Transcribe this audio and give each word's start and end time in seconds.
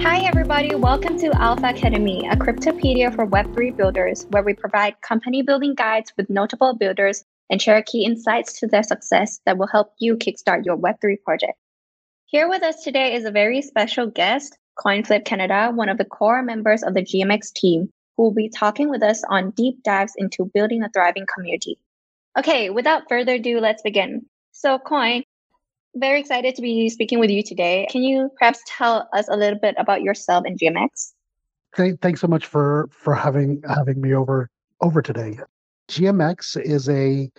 Hi, 0.00 0.20
everybody. 0.20 0.76
Welcome 0.76 1.18
to 1.18 1.36
Alpha 1.36 1.66
Academy, 1.66 2.26
a 2.30 2.36
cryptopedia 2.36 3.12
for 3.14 3.26
Web3 3.26 3.76
builders, 3.76 4.26
where 4.30 4.44
we 4.44 4.54
provide 4.54 5.00
company 5.00 5.42
building 5.42 5.74
guides 5.74 6.12
with 6.16 6.30
notable 6.30 6.76
builders 6.76 7.24
and 7.50 7.60
share 7.60 7.82
key 7.82 8.04
insights 8.04 8.60
to 8.60 8.68
their 8.68 8.84
success 8.84 9.40
that 9.44 9.58
will 9.58 9.66
help 9.66 9.92
you 9.98 10.16
kickstart 10.16 10.64
your 10.64 10.76
Web3 10.76 11.20
project. 11.24 11.54
Here 12.26 12.48
with 12.48 12.62
us 12.62 12.84
today 12.84 13.14
is 13.14 13.24
a 13.24 13.32
very 13.32 13.60
special 13.60 14.06
guest, 14.06 14.56
CoinFlip 14.78 15.24
Canada, 15.24 15.72
one 15.74 15.88
of 15.88 15.98
the 15.98 16.04
core 16.04 16.42
members 16.42 16.84
of 16.84 16.94
the 16.94 17.02
GMX 17.02 17.52
team, 17.52 17.90
who 18.16 18.22
will 18.22 18.34
be 18.34 18.48
talking 18.48 18.90
with 18.90 19.02
us 19.02 19.24
on 19.28 19.50
deep 19.50 19.82
dives 19.82 20.12
into 20.16 20.50
building 20.54 20.84
a 20.84 20.90
thriving 20.90 21.26
community. 21.34 21.76
Okay, 22.38 22.70
without 22.70 23.08
further 23.08 23.34
ado, 23.34 23.58
let's 23.58 23.82
begin. 23.82 24.26
So, 24.52 24.78
Coin, 24.78 25.24
very 25.94 26.20
excited 26.20 26.54
to 26.54 26.62
be 26.62 26.88
speaking 26.88 27.18
with 27.18 27.30
you 27.30 27.42
today. 27.42 27.86
Can 27.90 28.02
you 28.02 28.30
perhaps 28.38 28.60
tell 28.66 29.08
us 29.12 29.28
a 29.28 29.36
little 29.36 29.58
bit 29.58 29.74
about 29.78 30.02
yourself 30.02 30.44
and 30.46 30.58
GMX? 30.58 31.12
thanks 32.00 32.20
so 32.20 32.26
much 32.26 32.46
for 32.46 32.88
for 32.90 33.14
having 33.14 33.62
having 33.68 34.00
me 34.00 34.14
over 34.14 34.50
over 34.80 35.02
today. 35.02 35.38
GMX 35.88 36.60
is 36.60 36.88
a 36.88 37.30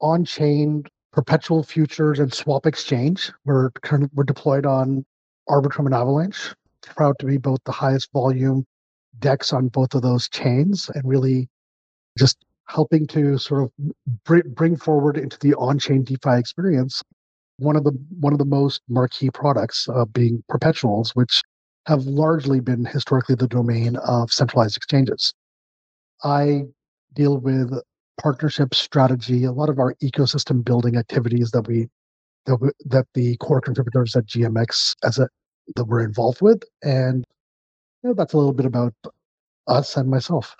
on-chain 0.00 0.84
perpetual 1.12 1.62
futures 1.62 2.18
and 2.18 2.32
swap 2.32 2.66
exchange. 2.66 3.32
We're 3.44 3.70
we're 4.14 4.24
deployed 4.24 4.66
on 4.66 5.04
Arbitrum 5.48 5.86
and 5.86 5.94
Avalanche. 5.94 6.54
Proud 6.82 7.18
to 7.20 7.26
be 7.26 7.38
both 7.38 7.60
the 7.64 7.72
highest 7.72 8.12
volume 8.12 8.66
DEX 9.18 9.52
on 9.52 9.68
both 9.68 9.94
of 9.94 10.02
those 10.02 10.28
chains, 10.28 10.90
and 10.94 11.02
really 11.04 11.48
just 12.18 12.44
helping 12.68 13.06
to 13.06 13.38
sort 13.38 13.64
of 13.64 14.54
bring 14.54 14.76
forward 14.76 15.16
into 15.16 15.38
the 15.40 15.54
on-chain 15.54 16.04
DeFi 16.04 16.38
experience 16.38 17.02
one 17.58 17.76
of 17.76 17.84
the 17.84 17.92
one 18.20 18.32
of 18.32 18.38
the 18.38 18.44
most 18.44 18.82
marquee 18.88 19.30
products 19.30 19.88
uh, 19.94 20.04
being 20.06 20.42
perpetuals, 20.48 21.12
which 21.14 21.42
have 21.86 22.04
largely 22.04 22.60
been 22.60 22.84
historically 22.84 23.34
the 23.34 23.48
domain 23.48 23.96
of 23.96 24.32
centralized 24.32 24.76
exchanges. 24.76 25.34
I 26.24 26.64
deal 27.14 27.38
with 27.38 27.72
partnership 28.20 28.74
strategy, 28.74 29.44
a 29.44 29.52
lot 29.52 29.68
of 29.68 29.78
our 29.78 29.94
ecosystem 30.02 30.64
building 30.64 30.96
activities 30.96 31.50
that 31.50 31.66
we 31.66 31.88
that, 32.46 32.56
we, 32.56 32.70
that 32.86 33.06
the 33.14 33.36
core 33.36 33.60
contributors 33.60 34.16
at 34.16 34.26
GMX 34.26 34.94
as 35.04 35.18
a 35.18 35.28
that 35.76 35.84
we're 35.84 36.04
involved 36.04 36.42
with, 36.42 36.62
and 36.82 37.24
you 38.02 38.10
know, 38.10 38.14
that's 38.14 38.32
a 38.32 38.36
little 38.36 38.52
bit 38.52 38.66
about 38.66 38.94
us 39.68 39.96
and 39.96 40.10
myself. 40.10 40.56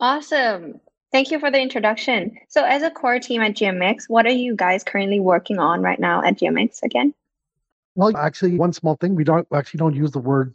Awesome. 0.00 0.80
Thank 1.16 1.30
you 1.30 1.40
for 1.40 1.50
the 1.50 1.58
introduction. 1.58 2.36
So, 2.48 2.62
as 2.62 2.82
a 2.82 2.90
core 2.90 3.18
team 3.18 3.40
at 3.40 3.52
GMX, 3.52 4.02
what 4.06 4.26
are 4.26 4.32
you 4.32 4.54
guys 4.54 4.84
currently 4.84 5.18
working 5.18 5.58
on 5.58 5.80
right 5.80 5.98
now 5.98 6.22
at 6.22 6.38
GMX 6.38 6.82
again? 6.82 7.14
Well, 7.94 8.14
actually, 8.18 8.58
one 8.58 8.74
small 8.74 8.96
thing 8.96 9.14
we 9.14 9.24
don't 9.24 9.48
actually 9.50 9.78
don't 9.78 9.94
use 9.94 10.10
the 10.10 10.18
word 10.18 10.54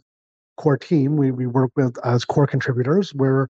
core 0.56 0.76
team. 0.78 1.16
We 1.16 1.32
we 1.32 1.48
work 1.48 1.72
with 1.74 1.96
as 2.04 2.24
core 2.24 2.46
contributors. 2.46 3.12
We're 3.12 3.48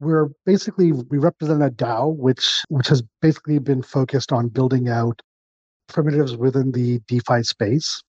we're 0.00 0.28
basically 0.44 0.92
we 0.92 1.16
represent 1.16 1.62
a 1.62 1.70
DAO, 1.70 2.14
which 2.14 2.62
which 2.68 2.88
has 2.88 3.02
basically 3.22 3.58
been 3.58 3.82
focused 3.82 4.30
on 4.30 4.48
building 4.48 4.90
out 4.90 5.22
primitives 5.88 6.36
within 6.36 6.72
the 6.72 6.98
DeFi 7.08 7.42
space. 7.42 8.02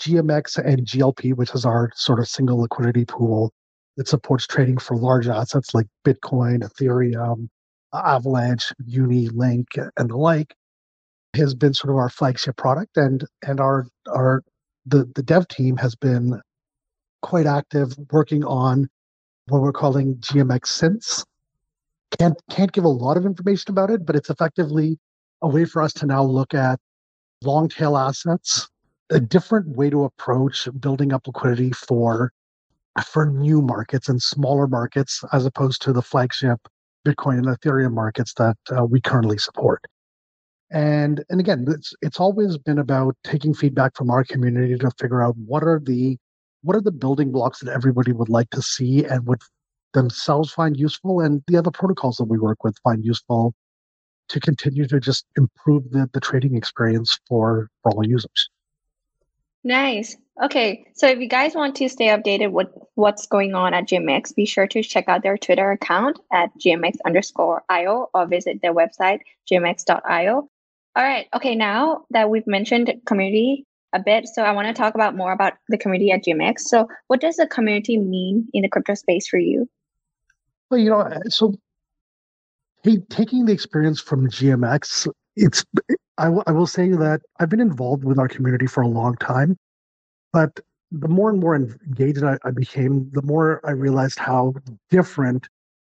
GMX 0.00 0.64
and 0.64 0.86
GLP, 0.86 1.34
which 1.34 1.52
is 1.56 1.64
our 1.64 1.90
sort 1.96 2.20
of 2.20 2.28
single 2.28 2.60
liquidity 2.60 3.04
pool 3.04 3.52
that 3.96 4.06
supports 4.06 4.46
trading 4.46 4.78
for 4.78 4.96
large 4.96 5.26
assets 5.26 5.74
like 5.74 5.86
Bitcoin, 6.06 6.62
Ethereum, 6.62 7.48
Avalanche, 7.94 8.72
Uni, 8.84 9.28
Link, 9.28 9.68
and 9.96 10.10
the 10.10 10.16
like, 10.16 10.54
has 11.36 11.54
been 11.54 11.74
sort 11.74 11.90
of 11.90 11.96
our 11.96 12.08
flagship 12.08 12.56
product, 12.56 12.96
and 12.96 13.24
and 13.46 13.60
our 13.60 13.86
our 14.08 14.42
the 14.86 15.10
the 15.14 15.22
dev 15.22 15.48
team 15.48 15.76
has 15.76 15.94
been 15.94 16.40
quite 17.22 17.46
active 17.46 17.96
working 18.12 18.44
on 18.44 18.88
what 19.48 19.62
we're 19.62 19.72
calling 19.72 20.16
GMX 20.16 20.60
Synths. 20.66 21.24
Can't 22.18 22.40
can't 22.50 22.72
give 22.72 22.84
a 22.84 22.88
lot 22.88 23.16
of 23.16 23.26
information 23.26 23.70
about 23.70 23.90
it, 23.90 24.06
but 24.06 24.16
it's 24.16 24.30
effectively 24.30 24.98
a 25.42 25.48
way 25.48 25.64
for 25.64 25.82
us 25.82 25.92
to 25.94 26.06
now 26.06 26.22
look 26.22 26.54
at 26.54 26.78
long 27.42 27.68
tail 27.68 27.96
assets, 27.96 28.68
a 29.10 29.20
different 29.20 29.68
way 29.76 29.90
to 29.90 30.04
approach 30.04 30.68
building 30.80 31.12
up 31.12 31.26
liquidity 31.26 31.72
for 31.72 32.32
for 33.04 33.26
new 33.26 33.60
markets 33.60 34.08
and 34.08 34.22
smaller 34.22 34.68
markets 34.68 35.24
as 35.32 35.44
opposed 35.44 35.82
to 35.82 35.92
the 35.92 36.02
flagship 36.02 36.60
Bitcoin 37.06 37.38
and 37.38 37.46
Ethereum 37.46 37.92
markets 37.92 38.34
that 38.34 38.56
uh, 38.76 38.84
we 38.84 39.00
currently 39.00 39.38
support. 39.38 39.84
And 40.70 41.22
and 41.28 41.40
again, 41.40 41.64
it's 41.68 41.94
it's 42.02 42.18
always 42.18 42.58
been 42.58 42.78
about 42.78 43.16
taking 43.22 43.54
feedback 43.54 43.96
from 43.96 44.10
our 44.10 44.24
community 44.24 44.76
to 44.76 44.90
figure 44.98 45.22
out 45.22 45.36
what 45.36 45.62
are 45.62 45.80
the 45.80 46.16
what 46.62 46.76
are 46.76 46.80
the 46.80 46.90
building 46.90 47.30
blocks 47.30 47.60
that 47.60 47.72
everybody 47.72 48.12
would 48.12 48.30
like 48.30 48.50
to 48.50 48.62
see 48.62 49.04
and 49.04 49.26
would 49.26 49.42
themselves 49.92 50.52
find 50.52 50.76
useful, 50.78 51.20
and 51.20 51.42
the 51.46 51.56
other 51.56 51.70
protocols 51.70 52.16
that 52.16 52.24
we 52.24 52.38
work 52.38 52.64
with 52.64 52.76
find 52.82 53.04
useful 53.04 53.54
to 54.28 54.40
continue 54.40 54.86
to 54.86 55.00
just 55.00 55.26
improve 55.36 55.90
the, 55.90 56.08
the 56.12 56.20
trading 56.20 56.56
experience 56.56 57.18
for, 57.28 57.68
for 57.82 57.92
all 57.92 58.06
users. 58.06 58.48
Nice. 59.64 60.16
Okay, 60.42 60.84
so 60.94 61.06
if 61.06 61.20
you 61.20 61.28
guys 61.28 61.54
want 61.54 61.76
to 61.76 61.88
stay 61.88 62.08
updated 62.08 62.50
with 62.50 62.66
what's 62.96 63.26
going 63.26 63.54
on 63.54 63.72
at 63.72 63.88
GMX, 63.88 64.34
be 64.34 64.44
sure 64.44 64.66
to 64.66 64.82
check 64.82 65.08
out 65.08 65.22
their 65.22 65.38
Twitter 65.38 65.70
account 65.70 66.18
at 66.32 66.50
gmx 66.58 66.96
underscore 67.06 67.62
io 67.68 68.10
or 68.12 68.26
visit 68.26 68.60
their 68.60 68.74
website 68.74 69.20
gmx.io. 69.50 70.48
All 70.96 71.02
right. 71.02 71.26
Okay, 71.34 71.54
now 71.54 72.04
that 72.10 72.30
we've 72.30 72.46
mentioned 72.46 72.92
community 73.06 73.64
a 73.94 74.00
bit, 74.00 74.26
so 74.26 74.42
I 74.42 74.52
want 74.52 74.68
to 74.68 74.74
talk 74.74 74.94
about 74.94 75.16
more 75.16 75.32
about 75.32 75.54
the 75.68 75.78
community 75.78 76.10
at 76.10 76.24
GMX. 76.24 76.60
So, 76.60 76.88
what 77.06 77.20
does 77.20 77.36
the 77.36 77.46
community 77.46 77.96
mean 77.96 78.48
in 78.52 78.62
the 78.62 78.68
crypto 78.68 78.94
space 78.94 79.28
for 79.28 79.38
you? 79.38 79.68
Well, 80.70 80.80
you 80.80 80.90
know, 80.90 81.08
so 81.28 81.54
hey, 82.82 82.98
taking 83.08 83.46
the 83.46 83.52
experience 83.52 84.00
from 84.00 84.28
GMX, 84.28 85.08
it's 85.36 85.64
I, 86.18 86.24
w- 86.24 86.44
I 86.46 86.52
will 86.52 86.66
say 86.66 86.90
that 86.90 87.22
I've 87.40 87.48
been 87.48 87.60
involved 87.60 88.04
with 88.04 88.18
our 88.18 88.28
community 88.28 88.66
for 88.66 88.82
a 88.82 88.88
long 88.88 89.16
time, 89.16 89.56
but 90.32 90.60
the 90.90 91.08
more 91.08 91.30
and 91.30 91.40
more 91.40 91.56
engaged 91.56 92.22
I, 92.22 92.38
I 92.44 92.50
became, 92.50 93.10
the 93.12 93.22
more 93.22 93.60
I 93.64 93.72
realized 93.72 94.18
how 94.18 94.54
different 94.90 95.48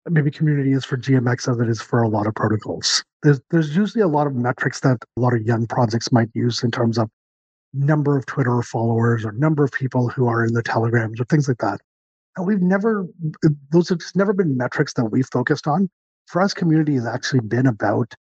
maybe 0.10 0.32
community 0.32 0.72
is 0.74 0.86
for 0.86 0.98
GMX 0.98 1.50
as 1.50 1.60
it 1.60 1.70
is 1.70 1.82
for 1.82 2.02
a 2.02 2.10
lot 2.10 2.28
of 2.28 2.36
protocols. 2.36 3.04
There's 3.24 3.42
there's 3.52 3.76
usually 3.76 4.02
a 4.02 4.08
lot 4.08 4.28
of 4.28 4.36
metrics 4.36 4.80
that 4.82 4.98
a 5.18 5.20
lot 5.20 5.34
of 5.34 5.42
young 5.44 5.68
projects 5.68 6.12
might 6.12 6.30
use 6.34 6.64
in 6.64 6.72
terms 6.72 6.98
of 6.98 7.10
number 7.74 8.18
of 8.18 8.26
Twitter 8.26 8.62
followers 8.62 9.26
or 9.26 9.32
number 9.34 9.64
of 9.64 9.72
people 9.72 10.10
who 10.10 10.28
are 10.28 10.44
in 10.44 10.54
the 10.54 10.64
telegrams 10.64 11.20
or 11.20 11.26
things 11.26 11.48
like 11.48 11.60
that. 11.60 11.80
And 12.36 12.46
we've 12.46 12.62
never 12.62 13.08
those 13.72 13.90
have 13.90 14.00
just 14.00 14.16
never 14.16 14.34
been 14.34 14.58
metrics 14.58 14.94
that 14.94 15.06
we've 15.06 15.28
focused 15.32 15.68
on. 15.68 15.90
For 16.28 16.42
us, 16.42 16.54
community 16.54 16.96
has 16.96 17.06
actually 17.06 17.42
been 17.42 17.68
about 17.68 18.14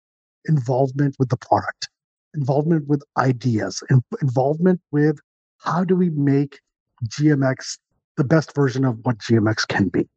involvement 0.47 1.15
with 1.19 1.29
the 1.29 1.37
product, 1.37 1.89
involvement 2.33 2.87
with 2.87 3.03
ideas, 3.17 3.83
involvement 4.21 4.81
with 4.91 5.19
how 5.59 5.83
do 5.83 5.95
we 5.95 6.09
make 6.09 6.59
GMX 7.05 7.77
the 8.17 8.23
best 8.23 8.53
version 8.55 8.83
of 8.83 8.97
what 9.03 9.17
GMX 9.19 9.67
can 9.67 9.89
be. 9.89 10.07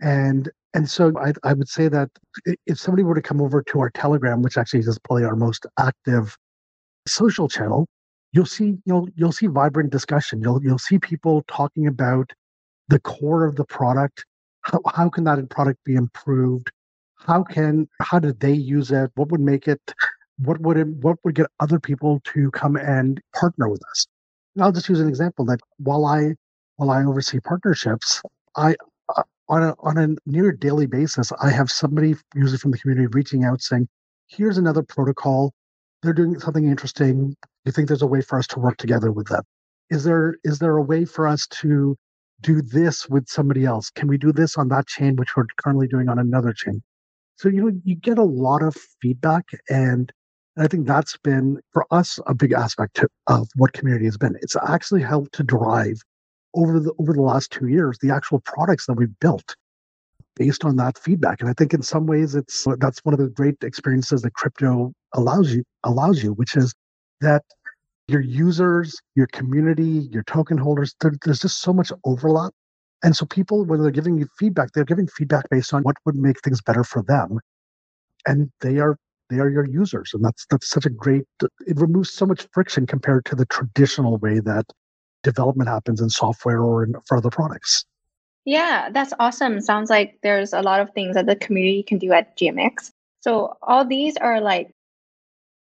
And 0.00 0.50
and 0.72 0.88
so 0.88 1.12
I, 1.18 1.32
I 1.42 1.52
would 1.52 1.68
say 1.68 1.88
that 1.88 2.10
if 2.66 2.78
somebody 2.78 3.02
were 3.02 3.14
to 3.14 3.22
come 3.22 3.40
over 3.40 3.60
to 3.62 3.80
our 3.80 3.90
Telegram, 3.90 4.40
which 4.40 4.56
actually 4.56 4.80
is 4.80 4.98
probably 5.00 5.24
our 5.24 5.34
most 5.34 5.66
active 5.78 6.36
social 7.08 7.48
channel, 7.48 7.88
you'll 8.32 8.46
see 8.46 8.78
you'll 8.84 9.08
you'll 9.16 9.32
see 9.32 9.46
vibrant 9.46 9.90
discussion. 9.90 10.40
You'll 10.40 10.62
you'll 10.62 10.78
see 10.78 10.98
people 10.98 11.44
talking 11.48 11.86
about 11.86 12.32
the 12.88 13.00
core 13.00 13.44
of 13.44 13.56
the 13.56 13.64
product. 13.64 14.24
How, 14.62 14.80
how 14.86 15.08
can 15.08 15.24
that 15.24 15.48
product 15.50 15.82
be 15.84 15.94
improved? 15.94 16.70
How 17.26 17.42
can 17.44 17.88
how 18.00 18.18
did 18.18 18.40
they 18.40 18.52
use 18.52 18.90
it? 18.90 19.10
What 19.14 19.30
would 19.30 19.40
make 19.40 19.68
it 19.68 19.80
what 20.38 20.60
would 20.60 20.76
it 20.78 20.88
what 20.88 21.18
would 21.24 21.34
get 21.34 21.46
other 21.60 21.80
people 21.80 22.20
to 22.34 22.50
come 22.52 22.76
and 22.76 23.20
partner 23.34 23.68
with 23.68 23.82
us? 23.90 24.06
And 24.54 24.64
i'll 24.64 24.72
just 24.72 24.88
use 24.88 25.00
an 25.00 25.08
example 25.08 25.44
that 25.46 25.60
while 25.78 26.04
i 26.06 26.34
while 26.76 26.90
i 26.90 27.04
oversee 27.04 27.40
partnerships 27.40 28.22
i 28.56 28.74
uh, 29.16 29.22
on 29.48 29.62
a 29.62 29.74
on 29.80 29.98
a 29.98 30.08
near 30.26 30.52
daily 30.52 30.86
basis 30.86 31.32
i 31.42 31.50
have 31.50 31.70
somebody 31.70 32.16
usually 32.34 32.58
from 32.58 32.70
the 32.72 32.78
community 32.78 33.06
reaching 33.12 33.44
out 33.44 33.62
saying 33.62 33.88
here's 34.28 34.58
another 34.58 34.82
protocol. 34.82 35.52
They're 36.02 36.12
doing 36.14 36.38
something 36.40 36.66
interesting. 36.66 37.30
Do 37.30 37.36
you 37.66 37.72
think 37.72 37.88
there's 37.88 38.02
a 38.02 38.06
way 38.06 38.22
for 38.22 38.38
us 38.38 38.46
to 38.48 38.60
work 38.60 38.78
together 38.78 39.12
with 39.12 39.28
them? 39.28 39.42
Is 39.90 40.04
there 40.04 40.36
is 40.44 40.58
there 40.58 40.76
a 40.76 40.82
way 40.82 41.04
for 41.04 41.26
us 41.28 41.46
to 41.62 41.96
do 42.40 42.62
this 42.62 43.08
with 43.08 43.28
somebody 43.28 43.66
else? 43.66 43.90
Can 43.90 44.08
we 44.08 44.16
do 44.16 44.32
this 44.32 44.56
on 44.56 44.68
that 44.68 44.86
chain 44.88 45.16
which 45.16 45.36
we're 45.36 45.46
currently 45.62 45.88
doing 45.88 46.08
on 46.08 46.18
another 46.18 46.52
chain 46.54 46.82
so, 47.40 47.48
you 47.48 47.62
know, 47.62 47.80
you 47.84 47.94
get 47.94 48.18
a 48.18 48.22
lot 48.22 48.62
of 48.62 48.76
feedback. 49.00 49.46
And 49.70 50.12
I 50.58 50.66
think 50.66 50.86
that's 50.86 51.16
been, 51.16 51.58
for 51.72 51.86
us, 51.90 52.20
a 52.26 52.34
big 52.34 52.52
aspect 52.52 52.96
to, 52.96 53.08
of 53.28 53.48
what 53.56 53.72
community 53.72 54.04
has 54.04 54.18
been. 54.18 54.36
It's 54.42 54.56
actually 54.68 55.00
helped 55.00 55.32
to 55.36 55.42
drive 55.42 56.02
over 56.52 56.78
the 56.78 56.92
over 56.98 57.14
the 57.14 57.22
last 57.22 57.50
two 57.50 57.68
years 57.68 57.96
the 58.02 58.12
actual 58.12 58.40
products 58.40 58.84
that 58.86 58.92
we've 58.92 59.18
built 59.20 59.56
based 60.36 60.66
on 60.66 60.76
that 60.76 60.98
feedback. 60.98 61.40
And 61.40 61.48
I 61.48 61.54
think 61.54 61.72
in 61.72 61.80
some 61.80 62.04
ways 62.04 62.34
it's 62.34 62.66
uh, 62.66 62.76
that's 62.78 62.98
one 63.04 63.14
of 63.14 63.20
the 63.20 63.28
great 63.28 63.56
experiences 63.62 64.20
that 64.20 64.34
crypto 64.34 64.92
allows 65.14 65.54
you 65.54 65.64
allows 65.84 66.22
you, 66.22 66.34
which 66.34 66.56
is 66.56 66.74
that 67.22 67.42
your 68.06 68.20
users, 68.20 68.94
your 69.14 69.28
community, 69.28 70.10
your 70.12 70.24
token 70.24 70.58
holders, 70.58 70.94
there, 71.00 71.12
there's 71.24 71.40
just 71.40 71.62
so 71.62 71.72
much 71.72 71.90
overlap. 72.04 72.52
And 73.02 73.16
so 73.16 73.24
people, 73.26 73.64
when 73.64 73.82
they're 73.82 73.90
giving 73.90 74.18
you 74.18 74.28
feedback, 74.38 74.72
they're 74.72 74.84
giving 74.84 75.06
feedback 75.06 75.48
based 75.50 75.72
on 75.72 75.82
what 75.82 75.96
would 76.04 76.16
make 76.16 76.40
things 76.42 76.60
better 76.60 76.84
for 76.84 77.02
them. 77.02 77.38
And 78.26 78.50
they 78.60 78.78
are 78.78 78.96
they 79.30 79.38
are 79.38 79.48
your 79.48 79.66
users. 79.66 80.10
And 80.12 80.24
that's 80.24 80.44
that's 80.50 80.68
such 80.68 80.84
a 80.84 80.90
great 80.90 81.24
it 81.66 81.76
removes 81.76 82.12
so 82.12 82.26
much 82.26 82.46
friction 82.52 82.86
compared 82.86 83.24
to 83.26 83.34
the 83.34 83.46
traditional 83.46 84.18
way 84.18 84.40
that 84.40 84.66
development 85.22 85.68
happens 85.68 86.00
in 86.00 86.10
software 86.10 86.62
or 86.62 86.84
in 86.84 86.94
for 87.06 87.16
other 87.16 87.30
products. 87.30 87.84
Yeah, 88.44 88.88
that's 88.90 89.12
awesome. 89.18 89.60
Sounds 89.60 89.90
like 89.90 90.18
there's 90.22 90.52
a 90.52 90.62
lot 90.62 90.80
of 90.80 90.90
things 90.92 91.14
that 91.14 91.26
the 91.26 91.36
community 91.36 91.82
can 91.82 91.98
do 91.98 92.12
at 92.12 92.36
GMX. 92.36 92.90
So 93.20 93.56
all 93.62 93.86
these 93.86 94.16
are 94.16 94.40
like 94.40 94.74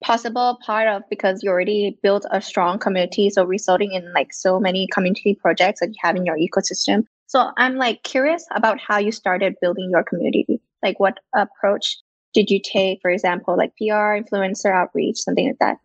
possible 0.02 0.58
part 0.64 0.88
of 0.88 1.02
because 1.08 1.42
you 1.42 1.50
already 1.50 1.98
built 2.02 2.26
a 2.30 2.40
strong 2.40 2.78
community 2.78 3.30
so 3.30 3.44
resulting 3.44 3.92
in 3.92 4.12
like 4.12 4.32
so 4.32 4.60
many 4.60 4.86
community 4.92 5.34
projects 5.34 5.80
that 5.80 5.88
you 5.88 5.94
have 6.02 6.16
in 6.16 6.26
your 6.26 6.36
ecosystem 6.36 7.06
so 7.26 7.50
i'm 7.56 7.76
like 7.76 8.02
curious 8.02 8.46
about 8.54 8.78
how 8.80 8.98
you 8.98 9.12
started 9.12 9.54
building 9.60 9.90
your 9.90 10.02
community 10.02 10.60
like 10.82 10.98
what 11.00 11.18
approach 11.34 11.98
did 12.32 12.50
you 12.50 12.60
take 12.62 13.00
for 13.00 13.10
example 13.10 13.56
like 13.56 13.72
pr 13.76 13.84
influencer 14.20 14.72
outreach 14.72 15.18
something 15.18 15.48
like 15.48 15.58
that 15.58 15.78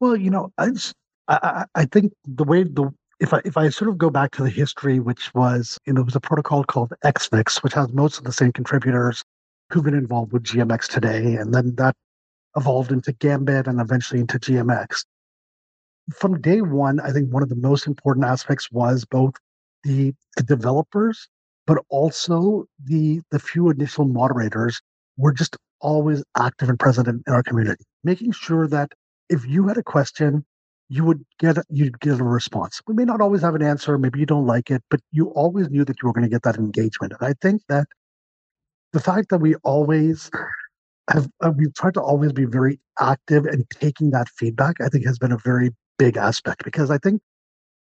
well 0.00 0.16
you 0.16 0.30
know 0.30 0.52
i 0.58 0.68
just, 0.70 0.94
I, 1.28 1.64
I 1.74 1.84
think 1.84 2.12
the 2.26 2.44
way 2.44 2.64
the 2.64 2.92
if 3.20 3.34
I 3.34 3.40
if 3.44 3.56
I 3.56 3.68
sort 3.68 3.90
of 3.90 3.98
go 3.98 4.10
back 4.10 4.32
to 4.32 4.42
the 4.42 4.50
history, 4.50 4.98
which 4.98 5.32
was 5.34 5.78
you 5.86 5.92
know, 5.92 5.98
there 6.00 6.06
was 6.06 6.16
a 6.16 6.20
protocol 6.20 6.64
called 6.64 6.92
XVIX, 7.04 7.62
which 7.62 7.74
has 7.74 7.92
most 7.92 8.18
of 8.18 8.24
the 8.24 8.32
same 8.32 8.50
contributors 8.50 9.22
who've 9.70 9.84
been 9.84 9.94
involved 9.94 10.32
with 10.32 10.42
GMX 10.42 10.88
today, 10.88 11.36
and 11.36 11.54
then 11.54 11.74
that 11.76 11.94
evolved 12.56 12.90
into 12.90 13.12
Gambit 13.12 13.68
and 13.68 13.80
eventually 13.80 14.20
into 14.20 14.38
GMX. 14.38 15.04
From 16.14 16.40
day 16.40 16.60
one, 16.62 16.98
I 16.98 17.12
think 17.12 17.32
one 17.32 17.42
of 17.42 17.48
the 17.50 17.56
most 17.56 17.86
important 17.86 18.26
aspects 18.26 18.72
was 18.72 19.04
both 19.04 19.34
the, 19.84 20.14
developers, 20.46 21.28
but 21.66 21.78
also 21.90 22.64
the 22.84 23.20
the 23.30 23.38
few 23.38 23.70
initial 23.70 24.04
moderators 24.06 24.80
were 25.16 25.32
just 25.32 25.56
always 25.80 26.22
active 26.36 26.68
and 26.68 26.78
present 26.78 27.08
in, 27.08 27.22
in 27.26 27.32
our 27.32 27.42
community, 27.42 27.84
making 28.04 28.32
sure 28.32 28.66
that 28.66 28.92
if 29.28 29.46
you 29.46 29.68
had 29.68 29.76
a 29.76 29.82
question, 29.82 30.44
you 30.88 31.04
would 31.04 31.24
get 31.38 31.58
you'd 31.68 32.00
get 32.00 32.20
a 32.20 32.24
response. 32.24 32.80
We 32.86 32.94
may 32.94 33.04
not 33.04 33.20
always 33.20 33.42
have 33.42 33.54
an 33.54 33.62
answer, 33.62 33.98
maybe 33.98 34.18
you 34.18 34.26
don't 34.26 34.46
like 34.46 34.70
it, 34.70 34.82
but 34.90 35.00
you 35.12 35.28
always 35.30 35.68
knew 35.70 35.84
that 35.84 35.96
you 36.02 36.08
were 36.08 36.12
going 36.12 36.24
to 36.24 36.30
get 36.30 36.42
that 36.42 36.56
engagement. 36.56 37.12
And 37.20 37.28
I 37.28 37.34
think 37.40 37.62
that 37.68 37.86
the 38.92 39.00
fact 39.00 39.28
that 39.30 39.38
we 39.38 39.54
always 39.56 40.30
have 41.10 41.28
uh, 41.44 41.52
we've 41.56 41.74
tried 41.74 41.94
to 41.94 42.00
always 42.02 42.32
be 42.32 42.44
very 42.44 42.80
active 42.98 43.46
and 43.46 43.64
taking 43.70 44.10
that 44.10 44.28
feedback, 44.28 44.80
I 44.80 44.88
think 44.88 45.06
has 45.06 45.18
been 45.18 45.32
a 45.32 45.38
very 45.38 45.70
big 45.98 46.16
aspect 46.16 46.64
because 46.64 46.90
I 46.90 46.98
think 46.98 47.20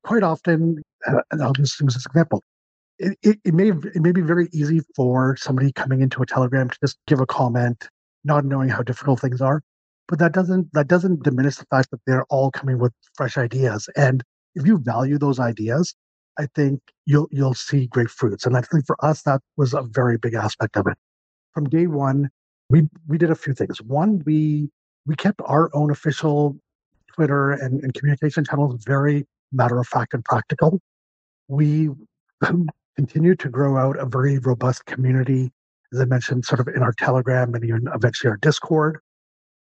quite 0.03 0.23
often, 0.23 0.81
and 1.05 1.41
I'll 1.41 1.53
just 1.53 1.79
use 1.79 1.93
this 1.93 2.05
example, 2.05 2.43
it, 2.99 3.17
it, 3.23 3.39
it, 3.43 3.53
may 3.53 3.69
it 3.69 4.01
may 4.01 4.11
be 4.11 4.21
very 4.21 4.47
easy 4.53 4.81
for 4.95 5.35
somebody 5.37 5.71
coming 5.71 6.01
into 6.01 6.21
a 6.21 6.25
telegram 6.25 6.69
to 6.69 6.77
just 6.81 6.97
give 7.07 7.19
a 7.19 7.25
comment, 7.25 7.89
not 8.23 8.45
knowing 8.45 8.69
how 8.69 8.83
difficult 8.83 9.19
things 9.19 9.41
are. 9.41 9.61
But 10.07 10.19
that 10.19 10.33
doesn't 10.33 10.73
that 10.73 10.87
doesn't 10.87 11.23
diminish 11.23 11.55
the 11.55 11.65
fact 11.65 11.89
that 11.91 12.01
they're 12.05 12.25
all 12.29 12.51
coming 12.51 12.79
with 12.79 12.91
fresh 13.15 13.37
ideas. 13.37 13.89
And 13.95 14.23
if 14.55 14.67
you 14.67 14.77
value 14.77 15.17
those 15.17 15.39
ideas, 15.39 15.95
I 16.37 16.47
think 16.53 16.81
you'll 17.05 17.27
you'll 17.31 17.53
see 17.53 17.87
great 17.87 18.09
fruits. 18.09 18.45
And 18.45 18.57
I 18.57 18.61
think 18.61 18.85
for 18.85 18.97
us 19.03 19.23
that 19.23 19.41
was 19.57 19.73
a 19.73 19.83
very 19.83 20.17
big 20.17 20.33
aspect 20.33 20.75
of 20.77 20.87
it. 20.87 20.97
From 21.53 21.69
day 21.69 21.87
one, 21.87 22.29
we 22.69 22.87
we 23.07 23.17
did 23.17 23.31
a 23.31 23.35
few 23.35 23.53
things. 23.53 23.81
One, 23.81 24.21
we 24.25 24.69
we 25.05 25.15
kept 25.15 25.41
our 25.45 25.69
own 25.73 25.91
official 25.91 26.57
Twitter 27.15 27.51
and, 27.51 27.83
and 27.83 27.93
communication 27.93 28.43
channels 28.45 28.83
very 28.85 29.25
matter 29.51 29.79
of 29.79 29.87
fact 29.87 30.13
and 30.13 30.23
practical. 30.23 30.79
We 31.51 31.89
continue 32.95 33.35
to 33.35 33.49
grow 33.49 33.77
out 33.77 33.99
a 33.99 34.05
very 34.05 34.39
robust 34.39 34.85
community, 34.85 35.51
as 35.93 35.99
I 35.99 36.05
mentioned, 36.05 36.45
sort 36.45 36.61
of 36.61 36.67
in 36.69 36.81
our 36.81 36.93
Telegram 36.93 37.53
and 37.53 37.63
even 37.65 37.89
eventually 37.93 38.31
our 38.31 38.37
Discord. 38.37 38.99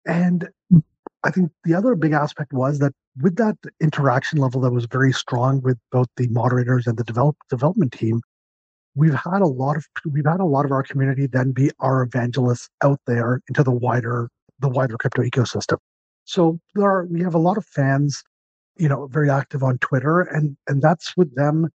And 0.07 0.49
I 1.25 1.31
think 1.31 1.51
the 1.65 1.75
other 1.75 1.97
big 1.97 2.13
aspect 2.13 2.53
was 2.53 2.79
that 2.79 2.93
with 3.21 3.37
that 3.37 3.57
interaction 3.81 4.39
level 4.39 4.61
that 4.61 4.73
was 4.73 4.87
very 4.87 5.13
strong 5.13 5.61
with 5.63 5.79
both 5.91 6.07
the 6.17 6.29
moderators 6.29 6.87
and 6.87 6.97
the 6.97 7.05
develop, 7.05 7.37
development 7.49 7.93
team, 7.93 8.21
we've 8.95 9.15
had 9.15 9.41
a 9.41 9.47
lot 9.47 9.77
of 9.77 9.87
we've 10.13 10.27
had 10.27 10.41
a 10.41 10.45
lot 10.45 10.65
of 10.65 10.71
our 10.71 10.83
community 10.83 11.27
then 11.27 11.51
be 11.51 11.71
our 11.81 12.03
evangelists 12.03 12.69
out 12.83 13.01
there 13.07 13.41
into 13.49 13.65
the 13.65 13.73
wider 13.73 14.29
the 14.61 14.69
wider 14.69 14.97
crypto 14.97 15.23
ecosystem. 15.23 15.79
So 16.25 16.59
there 16.75 16.85
are, 16.85 17.05
we 17.07 17.23
have 17.23 17.35
a 17.35 17.39
lot 17.39 17.59
of 17.59 17.67
fans, 17.67 18.23
you 18.77 18.89
know, 18.89 19.07
very 19.07 19.31
active 19.31 19.63
on 19.63 19.79
Twitter, 19.79 20.23
and 20.23 20.57
and 20.69 20.83
that's 20.83 21.17
with 21.17 21.35
them. 21.35 21.69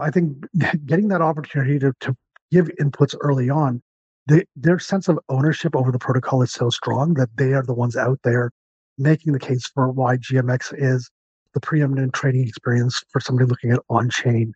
I 0.00 0.10
think 0.10 0.44
getting 0.86 1.08
that 1.08 1.22
opportunity 1.22 1.78
to 1.80 1.92
to 2.00 2.16
give 2.50 2.68
inputs 2.80 3.16
early 3.20 3.50
on, 3.50 3.82
they, 4.26 4.44
their 4.56 4.78
sense 4.78 5.08
of 5.08 5.18
ownership 5.28 5.74
over 5.74 5.90
the 5.90 5.98
protocol 5.98 6.42
is 6.42 6.52
so 6.52 6.70
strong 6.70 7.14
that 7.14 7.30
they 7.36 7.52
are 7.52 7.62
the 7.62 7.74
ones 7.74 7.96
out 7.96 8.18
there 8.24 8.50
making 8.98 9.32
the 9.32 9.38
case 9.38 9.66
for 9.74 9.90
why 9.90 10.16
GMX 10.16 10.72
is 10.76 11.10
the 11.52 11.60
preeminent 11.60 12.12
trading 12.12 12.46
experience 12.46 13.02
for 13.10 13.20
somebody 13.20 13.48
looking 13.48 13.70
at 13.70 13.80
on-chain 13.88 14.52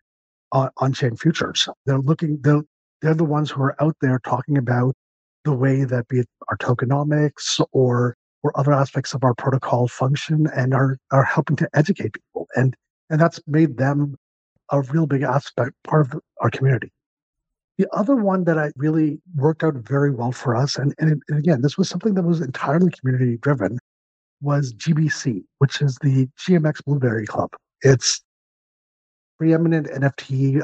on, 0.51 0.69
on-chain 0.77 1.15
futures. 1.15 1.67
They're 1.85 1.99
looking 1.99 2.39
they're, 2.41 2.61
they're 3.01 3.13
the 3.13 3.25
ones 3.25 3.51
who 3.51 3.61
are 3.63 3.81
out 3.81 3.95
there 4.01 4.19
talking 4.25 4.57
about 4.57 4.95
the 5.45 5.53
way 5.53 5.83
that 5.85 6.07
be 6.07 6.19
it 6.19 6.27
our 6.49 6.57
tokenomics 6.57 7.63
or 7.71 8.15
or 8.43 8.57
other 8.57 8.73
aspects 8.73 9.13
of 9.13 9.23
our 9.23 9.33
protocol 9.33 9.87
function 9.87 10.47
and 10.55 10.73
are 10.73 10.97
are 11.11 11.23
helping 11.23 11.55
to 11.55 11.69
educate 11.73 12.13
people 12.13 12.47
and 12.55 12.75
and 13.09 13.19
that's 13.19 13.39
made 13.47 13.77
them 13.77 14.15
a 14.71 14.81
real 14.81 15.07
big 15.07 15.23
aspect 15.23 15.73
part 15.83 16.01
of 16.01 16.21
our 16.41 16.49
community 16.49 16.91
the 17.79 17.87
other 17.93 18.17
one 18.17 18.43
that 18.43 18.59
I 18.59 18.71
really 18.75 19.21
worked 19.35 19.63
out 19.63 19.73
very 19.75 20.11
well 20.11 20.33
for 20.33 20.53
us, 20.53 20.75
and, 20.75 20.93
and, 20.99 21.23
and 21.29 21.39
again, 21.39 21.61
this 21.61 21.77
was 21.77 21.87
something 21.87 22.13
that 22.15 22.23
was 22.23 22.41
entirely 22.41 22.91
community 22.91 23.37
driven, 23.37 23.79
was 24.41 24.73
GBC, 24.73 25.45
which 25.59 25.81
is 25.81 25.97
the 26.01 26.27
GMX 26.37 26.83
Blueberry 26.83 27.25
Club. 27.25 27.51
It's 27.81 28.21
preeminent 29.37 29.87
NFT 29.87 30.61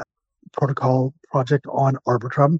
protocol 0.52 1.14
project 1.30 1.66
on 1.70 1.96
Arbitrum. 2.06 2.58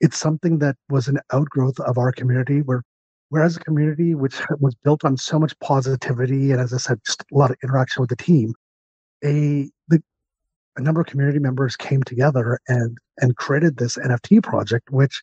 It's 0.00 0.18
something 0.18 0.60
that 0.60 0.76
was 0.88 1.08
an 1.08 1.18
outgrowth 1.32 1.80
of 1.80 1.98
our 1.98 2.12
community 2.12 2.62
where 2.62 2.84
whereas 3.30 3.56
a 3.56 3.60
community 3.60 4.14
which 4.14 4.40
was 4.60 4.74
built 4.74 5.04
on 5.04 5.16
so 5.16 5.38
much 5.38 5.58
positivity 5.60 6.52
and 6.52 6.60
as 6.60 6.72
I 6.72 6.78
said, 6.78 7.00
just 7.04 7.22
a 7.32 7.36
lot 7.36 7.50
of 7.50 7.56
interaction 7.62 8.00
with 8.00 8.10
the 8.10 8.16
team, 8.16 8.52
a 9.24 9.70
the, 9.88 10.02
a 10.76 10.80
number 10.80 11.00
of 11.00 11.06
community 11.06 11.38
members 11.38 11.76
came 11.76 12.02
together 12.02 12.58
and 12.68 12.98
and 13.18 13.36
created 13.36 13.76
this 13.76 13.96
NFT 13.96 14.42
project, 14.42 14.90
which 14.90 15.22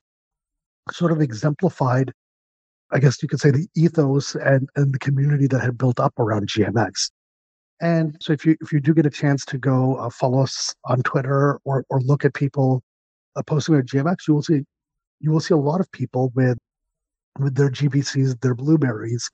sort 0.91 1.11
of 1.11 1.21
exemplified, 1.21 2.11
I 2.91 2.99
guess 2.99 3.21
you 3.21 3.29
could 3.29 3.39
say, 3.39 3.51
the 3.51 3.67
ethos 3.75 4.35
and, 4.35 4.67
and 4.75 4.93
the 4.93 4.99
community 4.99 5.47
that 5.47 5.61
had 5.61 5.77
built 5.77 5.99
up 5.99 6.17
around 6.19 6.49
GMX. 6.49 7.11
And 7.81 8.17
so 8.19 8.33
if 8.33 8.45
you 8.45 8.55
if 8.61 8.71
you 8.71 8.79
do 8.79 8.93
get 8.93 9.05
a 9.05 9.09
chance 9.09 9.45
to 9.45 9.57
go 9.57 9.95
uh, 9.95 10.09
follow 10.09 10.41
us 10.41 10.73
on 10.85 11.03
Twitter 11.03 11.59
or 11.65 11.85
or 11.89 11.99
look 12.01 12.25
at 12.25 12.33
people 12.33 12.81
uh, 13.35 13.43
posting 13.45 13.75
at 13.75 13.85
GMX, 13.85 14.27
you 14.27 14.33
will 14.33 14.43
see 14.43 14.63
you 15.19 15.31
will 15.31 15.39
see 15.39 15.53
a 15.53 15.57
lot 15.57 15.79
of 15.79 15.91
people 15.91 16.31
with 16.35 16.57
with 17.39 17.55
their 17.55 17.69
GBCs, 17.69 18.41
their 18.41 18.55
blueberries 18.55 19.29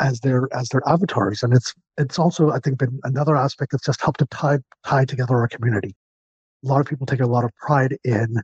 as 0.00 0.20
their 0.20 0.48
as 0.52 0.68
their 0.68 0.82
avatars. 0.86 1.42
And 1.42 1.52
it's 1.52 1.74
it's 1.98 2.18
also 2.18 2.50
I 2.50 2.58
think 2.58 2.78
been 2.78 2.98
another 3.04 3.36
aspect 3.36 3.72
that's 3.72 3.86
just 3.86 4.02
helped 4.02 4.20
to 4.20 4.26
tie 4.26 4.58
tie 4.84 5.04
together 5.04 5.36
our 5.38 5.48
community. 5.48 5.94
A 6.64 6.68
lot 6.68 6.80
of 6.80 6.86
people 6.86 7.06
take 7.06 7.20
a 7.20 7.26
lot 7.26 7.44
of 7.44 7.50
pride 7.56 7.96
in 8.04 8.36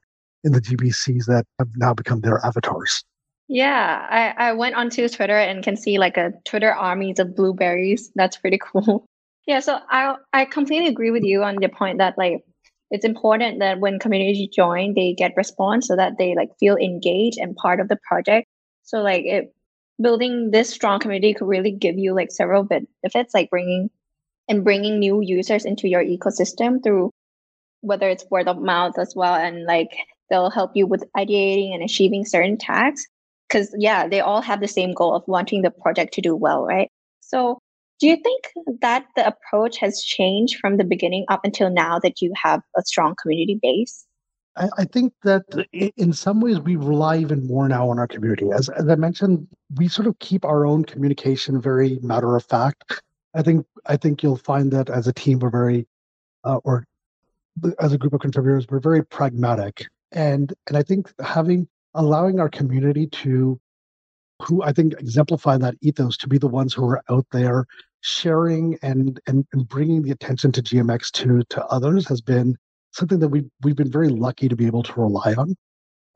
in 0.45 0.53
the 0.53 0.61
GBCs 0.61 1.27
that 1.27 1.45
have 1.59 1.69
now 1.77 1.95
become 1.95 2.21
their 2.21 2.45
avatars. 2.45 3.05
Yeah, 3.49 4.07
I, 4.09 4.51
I 4.51 4.53
went 4.53 4.77
onto 4.77 5.09
Twitter 5.09 5.37
and 5.37 5.65
can 5.65 5.77
see 5.77 5.99
like 5.99 6.17
a 6.17 6.33
Twitter 6.45 6.73
armies 6.73 7.19
of 7.19 7.35
blueberries. 7.35 8.11
That's 8.15 8.37
pretty 8.37 8.61
cool. 8.73 9.05
Yeah, 9.47 9.61
so 9.61 9.81
I 9.91 10.15
I 10.33 10.45
completely 10.45 10.89
agree 10.89 11.11
with 11.11 11.25
you 11.25 11.43
on 11.43 11.57
the 11.57 11.69
point 11.69 11.99
that 11.99 12.17
like 12.17 12.45
it's 12.91 13.05
important 13.05 13.61
that 13.61 13.81
when 13.81 13.99
communities 13.99 14.49
join, 14.55 14.95
they 14.95 15.15
get 15.15 15.33
response 15.37 15.89
so 15.89 15.97
that 15.97 16.19
they 16.19 16.35
like 16.35 16.51
feel 16.59 16.77
engaged 16.77 17.39
and 17.39 17.57
part 17.57 17.81
of 17.81 17.89
the 17.89 17.99
project. 18.07 18.47
So 18.91 19.03
like 19.03 19.25
it 19.25 19.55
building 20.03 20.51
this 20.51 20.69
strong 20.69 20.99
community 20.99 21.33
could 21.33 21.47
really 21.47 21.71
give 21.71 21.97
you 21.97 22.13
like 22.13 22.33
several 22.33 22.65
benefits, 22.65 23.33
like 23.33 23.49
bringing 23.49 23.89
and 24.49 24.65
bringing 24.65 24.99
new 24.99 25.21
users 25.21 25.65
into 25.65 25.87
your 25.87 26.03
ecosystem 26.03 26.83
through 26.83 27.13
whether 27.83 28.09
it's 28.09 28.27
word 28.33 28.49
of 28.49 28.61
mouth 28.61 28.99
as 28.99 29.15
well, 29.15 29.35
and 29.35 29.65
like 29.65 29.91
they'll 30.29 30.51
help 30.51 30.73
you 30.75 30.89
with 30.89 31.05
ideating 31.17 31.73
and 31.73 31.85
achieving 31.85 32.25
certain 32.25 32.59
tasks. 32.59 33.07
Because 33.49 33.73
yeah, 33.79 34.09
they 34.09 34.19
all 34.19 34.43
have 34.43 34.61
the 34.61 34.67
same 34.67 34.93
goal 34.93 35.15
of 35.15 35.23
wanting 35.29 35.63
the 35.63 35.71
project 35.71 36.13
to 36.15 36.21
do 36.21 36.35
well, 36.35 36.65
right? 36.65 36.91
So 37.21 37.61
do 38.01 38.09
you 38.09 38.17
think 38.17 38.47
that 38.81 39.07
the 39.15 39.25
approach 39.25 39.79
has 39.79 40.03
changed 40.03 40.59
from 40.59 40.79
the 40.79 40.85
beginning 40.85 41.27
up 41.29 41.45
until 41.45 41.71
now 41.71 42.01
that 42.01 42.21
you 42.21 42.33
have 42.35 42.61
a 42.77 42.83
strong 42.83 43.15
community 43.23 43.57
base? 43.63 44.05
I, 44.57 44.69
I 44.79 44.85
think 44.85 45.13
that 45.23 45.43
in 45.97 46.13
some 46.13 46.41
ways 46.41 46.61
we 46.61 46.77
rely 46.77 47.19
even 47.19 47.47
more 47.47 47.69
now 47.69 47.91
on 47.91 47.99
our 47.99 48.07
community. 48.07 48.51
As, 48.53 48.69
as 48.69 48.89
I 48.89 48.97
mentioned, 48.97 49.47
we 49.77 49.89
sort 49.89 50.09
of 50.09 50.19
keep 50.19 50.45
our 50.45 50.67
own 50.67 50.85
communication 50.85 51.61
very 51.61 51.99
matter 52.03 52.37
of 52.37 52.45
fact. 52.45 53.03
I 53.35 53.43
think 53.43 53.65
I 53.87 53.97
think 53.97 54.23
you'll 54.23 54.37
find 54.37 54.73
that 54.73 54.91
as 54.91 55.07
a 55.07 55.13
team 55.13 55.39
we're 55.39 55.51
very, 55.51 55.87
uh, 56.45 56.59
or 56.65 56.85
as 57.79 57.93
a 57.93 57.99
group 57.99 58.13
of 58.13 58.21
contributors 58.21 58.67
we're 58.69 58.81
very 58.81 59.05
pragmatic, 59.05 59.87
and 60.11 60.53
and 60.67 60.77
I 60.77 60.83
think 60.83 61.13
having 61.21 61.69
allowing 61.95 62.41
our 62.41 62.49
community 62.49 63.07
to, 63.07 63.61
who 64.43 64.63
I 64.65 64.73
think 64.73 64.95
exemplify 64.95 65.59
that 65.59 65.77
ethos 65.81 66.17
to 66.19 66.29
be 66.29 66.39
the 66.39 66.49
ones 66.49 66.75
who 66.75 66.89
are 66.89 67.03
out 67.09 67.27
there 67.31 67.67
sharing 68.01 68.77
and 68.83 69.21
and, 69.29 69.47
and 69.53 69.69
bringing 69.69 70.03
the 70.03 70.11
attention 70.11 70.51
to 70.53 70.63
GMX 70.63 71.13
to 71.13 71.45
to 71.51 71.65
others 71.67 72.09
has 72.09 72.21
been 72.21 72.57
something 72.93 73.19
that 73.21 73.29
we 73.29 73.45
we've 73.63 73.77
been 73.77 73.91
very 73.91 74.09
lucky 74.09 74.49
to 74.49 74.57
be 74.57 74.67
able 74.67 74.83
to 74.83 75.01
rely 75.01 75.35
on. 75.35 75.55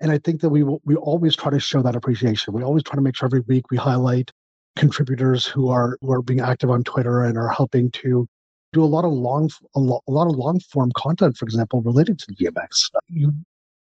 And 0.00 0.10
I 0.10 0.18
think 0.18 0.40
that 0.40 0.50
we 0.50 0.62
we 0.62 0.96
always 0.96 1.36
try 1.36 1.50
to 1.50 1.60
show 1.60 1.82
that 1.82 1.96
appreciation. 1.96 2.54
We 2.54 2.62
always 2.62 2.82
try 2.82 2.96
to 2.96 3.02
make 3.02 3.16
sure 3.16 3.26
every 3.26 3.40
week 3.40 3.70
we 3.70 3.76
highlight 3.76 4.30
contributors 4.76 5.46
who 5.46 5.68
are 5.68 5.96
who 6.00 6.12
are 6.12 6.22
being 6.22 6.40
active 6.40 6.70
on 6.70 6.82
Twitter 6.84 7.22
and 7.22 7.38
are 7.38 7.48
helping 7.48 7.90
to 7.92 8.26
do 8.72 8.82
a 8.82 8.86
lot 8.86 9.04
of 9.04 9.12
long 9.12 9.50
a 9.74 9.80
lot, 9.80 10.02
a 10.08 10.10
lot 10.10 10.28
of 10.28 10.36
long 10.36 10.60
form 10.60 10.90
content, 10.96 11.36
for 11.36 11.44
example, 11.44 11.80
related 11.82 12.18
to 12.18 12.34
GMX. 12.34 12.90
You 13.08 13.32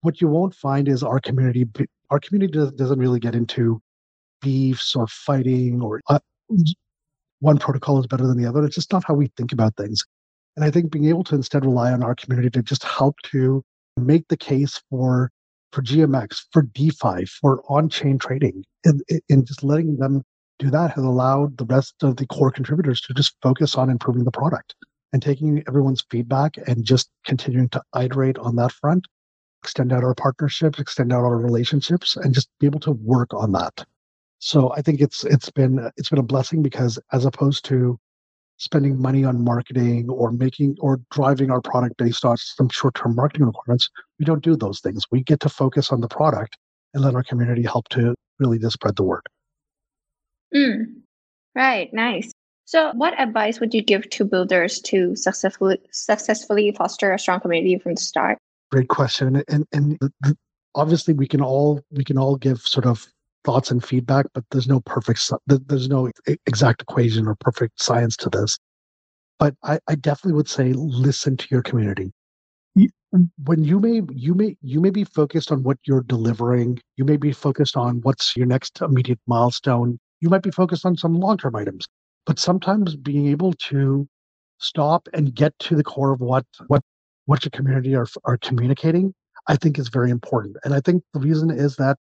what 0.01 0.19
you 0.19 0.27
won't 0.27 0.53
find 0.53 0.87
is 0.87 1.03
our 1.03 1.19
community 1.19 1.65
our 2.09 2.19
community 2.19 2.51
does, 2.51 2.71
doesn't 2.73 2.99
really 2.99 3.19
get 3.19 3.33
into 3.33 3.81
beefs 4.41 4.95
or 4.95 5.07
fighting 5.07 5.81
or 5.81 6.01
uh, 6.09 6.19
one 7.39 7.57
protocol 7.57 7.99
is 7.99 8.07
better 8.07 8.27
than 8.27 8.37
the 8.37 8.47
other. 8.47 8.63
It's 8.65 8.75
just 8.75 8.91
not 8.91 9.03
how 9.05 9.13
we 9.13 9.27
think 9.37 9.53
about 9.53 9.75
things. 9.77 10.03
And 10.55 10.63
I 10.63 10.72
think 10.72 10.91
being 10.91 11.05
able 11.05 11.24
to 11.25 11.36
instead 11.36 11.65
rely 11.65 11.91
on 11.91 12.03
our 12.03 12.15
community 12.15 12.50
to 12.51 12.62
just 12.62 12.83
help 12.83 13.15
to 13.31 13.63
make 13.98 14.27
the 14.27 14.38
case 14.38 14.81
for 14.89 15.31
for 15.72 15.81
GMX, 15.81 16.43
for 16.51 16.62
DeFi, 16.62 17.25
for 17.25 17.63
on-chain 17.67 18.19
trading, 18.19 18.63
and, 18.86 19.01
and 19.27 19.48
just 19.48 19.63
letting 19.63 19.98
them 19.98 20.22
do 20.60 20.69
that 20.69 20.91
has 20.91 21.03
allowed 21.03 21.57
the 21.57 21.65
rest 21.65 21.95
of 22.03 22.17
the 22.17 22.27
core 22.27 22.51
contributors 22.51 23.01
to 23.01 23.13
just 23.13 23.36
focus 23.41 23.75
on 23.75 23.89
improving 23.89 24.24
the 24.24 24.31
product 24.31 24.75
and 25.12 25.22
taking 25.22 25.63
everyone's 25.67 26.05
feedback 26.10 26.57
and 26.67 26.86
just 26.86 27.10
continuing 27.25 27.69
to 27.69 27.81
iterate 28.00 28.38
on 28.38 28.55
that 28.55 28.72
front, 28.72 29.07
extend 29.63 29.91
out 29.91 30.03
our 30.03 30.15
partnerships, 30.15 30.79
extend 30.79 31.12
out 31.12 31.24
our 31.24 31.38
relationships, 31.38 32.15
and 32.15 32.33
just 32.33 32.50
be 32.60 32.65
able 32.65 32.79
to 32.79 32.91
work 32.91 33.33
on 33.33 33.51
that. 33.51 33.86
So 34.39 34.72
I 34.74 34.81
think 34.81 35.01
it's 35.01 35.24
it's 35.24 35.50
been 35.50 35.89
it's 35.98 36.10
been 36.10 36.19
a 36.19 36.24
blessing 36.24 36.62
because 36.62 37.00
as 37.12 37.25
opposed 37.25 37.65
to 37.65 37.98
spending 38.57 39.01
money 39.01 39.24
on 39.24 39.43
marketing 39.43 40.10
or 40.10 40.31
making 40.31 40.77
or 40.79 41.00
driving 41.12 41.51
our 41.51 41.62
product 41.62 41.98
based 41.98 42.24
on 42.24 42.38
some 42.38 42.69
short-term 42.69 43.15
marketing 43.15 43.45
requirements, 43.45 43.89
we 44.19 44.25
don't 44.25 44.43
do 44.43 44.55
those 44.55 44.79
things. 44.79 45.03
We 45.12 45.24
get 45.24 45.39
to 45.41 45.50
focus 45.50 45.91
on 45.91 46.01
the 46.01 46.07
product 46.07 46.57
and 46.93 47.03
let 47.03 47.15
our 47.15 47.24
community 47.24 47.63
help 47.63 47.89
to 47.89 48.15
really 48.39 48.60
just 48.60 48.74
spread 48.74 48.95
the 48.95 49.03
word. 49.03 49.24
Mm. 50.53 51.01
Right, 51.55 51.93
nice. 51.93 52.31
So, 52.65 52.91
what 52.93 53.19
advice 53.19 53.60
would 53.60 53.74
you 53.74 53.81
give 53.81 54.10
to 54.12 54.25
builders 54.25 54.79
to 54.81 55.15
successfully 55.15 55.79
successfully 55.91 56.72
foster 56.72 57.12
a 57.12 57.19
strong 57.19 57.39
community 57.39 57.77
from 57.77 57.95
the 57.95 58.01
start? 58.01 58.38
Great 58.72 58.88
question, 58.88 59.43
and 59.50 59.67
and 59.74 60.00
obviously 60.75 61.13
we 61.13 61.27
can 61.27 61.41
all 61.41 61.81
we 61.91 62.03
can 62.03 62.17
all 62.17 62.36
give 62.36 62.62
sort 62.62 62.86
of 62.86 63.05
thoughts 63.43 63.71
and 63.71 63.83
feedback, 63.83 64.25
but 64.33 64.43
there's 64.51 64.67
no 64.67 64.79
perfect, 64.81 65.31
there's 65.47 65.89
no 65.89 66.09
exact 66.45 66.81
equation 66.81 67.27
or 67.27 67.35
perfect 67.35 67.81
science 67.81 68.15
to 68.17 68.29
this. 68.29 68.57
But 69.39 69.55
I, 69.63 69.79
I 69.88 69.95
definitely 69.95 70.38
would 70.38 70.50
say 70.50 70.73
listen 70.73 71.38
to 71.38 71.47
your 71.50 71.62
community. 71.62 72.12
When 73.43 73.63
you 73.63 73.79
may, 73.79 74.01
you 74.12 74.33
may, 74.33 74.57
you 74.62 74.81
may 74.81 74.89
be 74.89 75.03
focused 75.03 75.51
on 75.51 75.62
what 75.62 75.77
you're 75.85 76.01
delivering. 76.01 76.79
You 76.97 77.05
may 77.05 77.17
be 77.17 77.31
focused 77.31 77.77
on 77.77 78.01
what's 78.01 78.35
your 78.35 78.47
next 78.47 78.81
immediate 78.81 79.19
milestone. 79.27 80.00
You 80.19 80.29
might 80.29 80.41
be 80.41 80.50
focused 80.50 80.83
on 80.83 80.97
some 80.97 81.13
long-term 81.13 81.55
items, 81.55 81.88
but 82.25 82.39
sometimes 82.39 82.95
being 82.95 83.27
able 83.27 83.53
to 83.53 84.07
stop 84.57 85.07
and 85.13 85.35
get 85.35 85.53
to 85.59 85.75
the 85.75 85.83
core 85.83 86.13
of 86.13 86.21
what 86.21 86.45
what 86.67 86.81
what 87.25 87.43
your 87.43 87.51
community 87.51 87.95
are 87.95 88.07
are 88.23 88.38
communicating, 88.38 89.13
I 89.47 89.57
think 89.57 89.77
is 89.77 89.89
very 89.89 90.09
important. 90.09 90.57
And 90.63 90.73
I 90.73 90.79
think 90.79 91.03
the 91.13 91.19
reason 91.19 91.51
is 91.51 91.75
that 91.75 91.97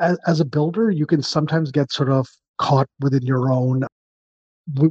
as, 0.00 0.18
as 0.26 0.40
a 0.40 0.44
builder, 0.44 0.90
you 0.90 1.06
can 1.06 1.22
sometimes 1.22 1.70
get 1.70 1.92
sort 1.92 2.10
of 2.10 2.28
caught 2.58 2.88
within 3.00 3.22
your 3.22 3.50
own 3.50 3.84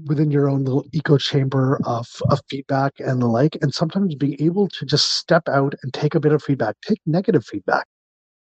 within 0.06 0.30
your 0.30 0.50
own 0.50 0.64
little 0.64 0.86
echo 0.94 1.18
chamber 1.18 1.80
of, 1.86 2.08
of 2.30 2.40
feedback 2.48 2.94
and 3.00 3.22
the 3.22 3.26
like 3.26 3.58
and 3.62 3.74
sometimes 3.74 4.14
being 4.14 4.36
able 4.40 4.68
to 4.68 4.86
just 4.86 5.16
step 5.16 5.50
out 5.50 5.74
and 5.82 5.94
take 5.94 6.14
a 6.14 6.20
bit 6.20 6.32
of 6.32 6.44
feedback 6.44 6.76
take 6.88 7.00
negative 7.08 7.44
feedback 7.44 7.86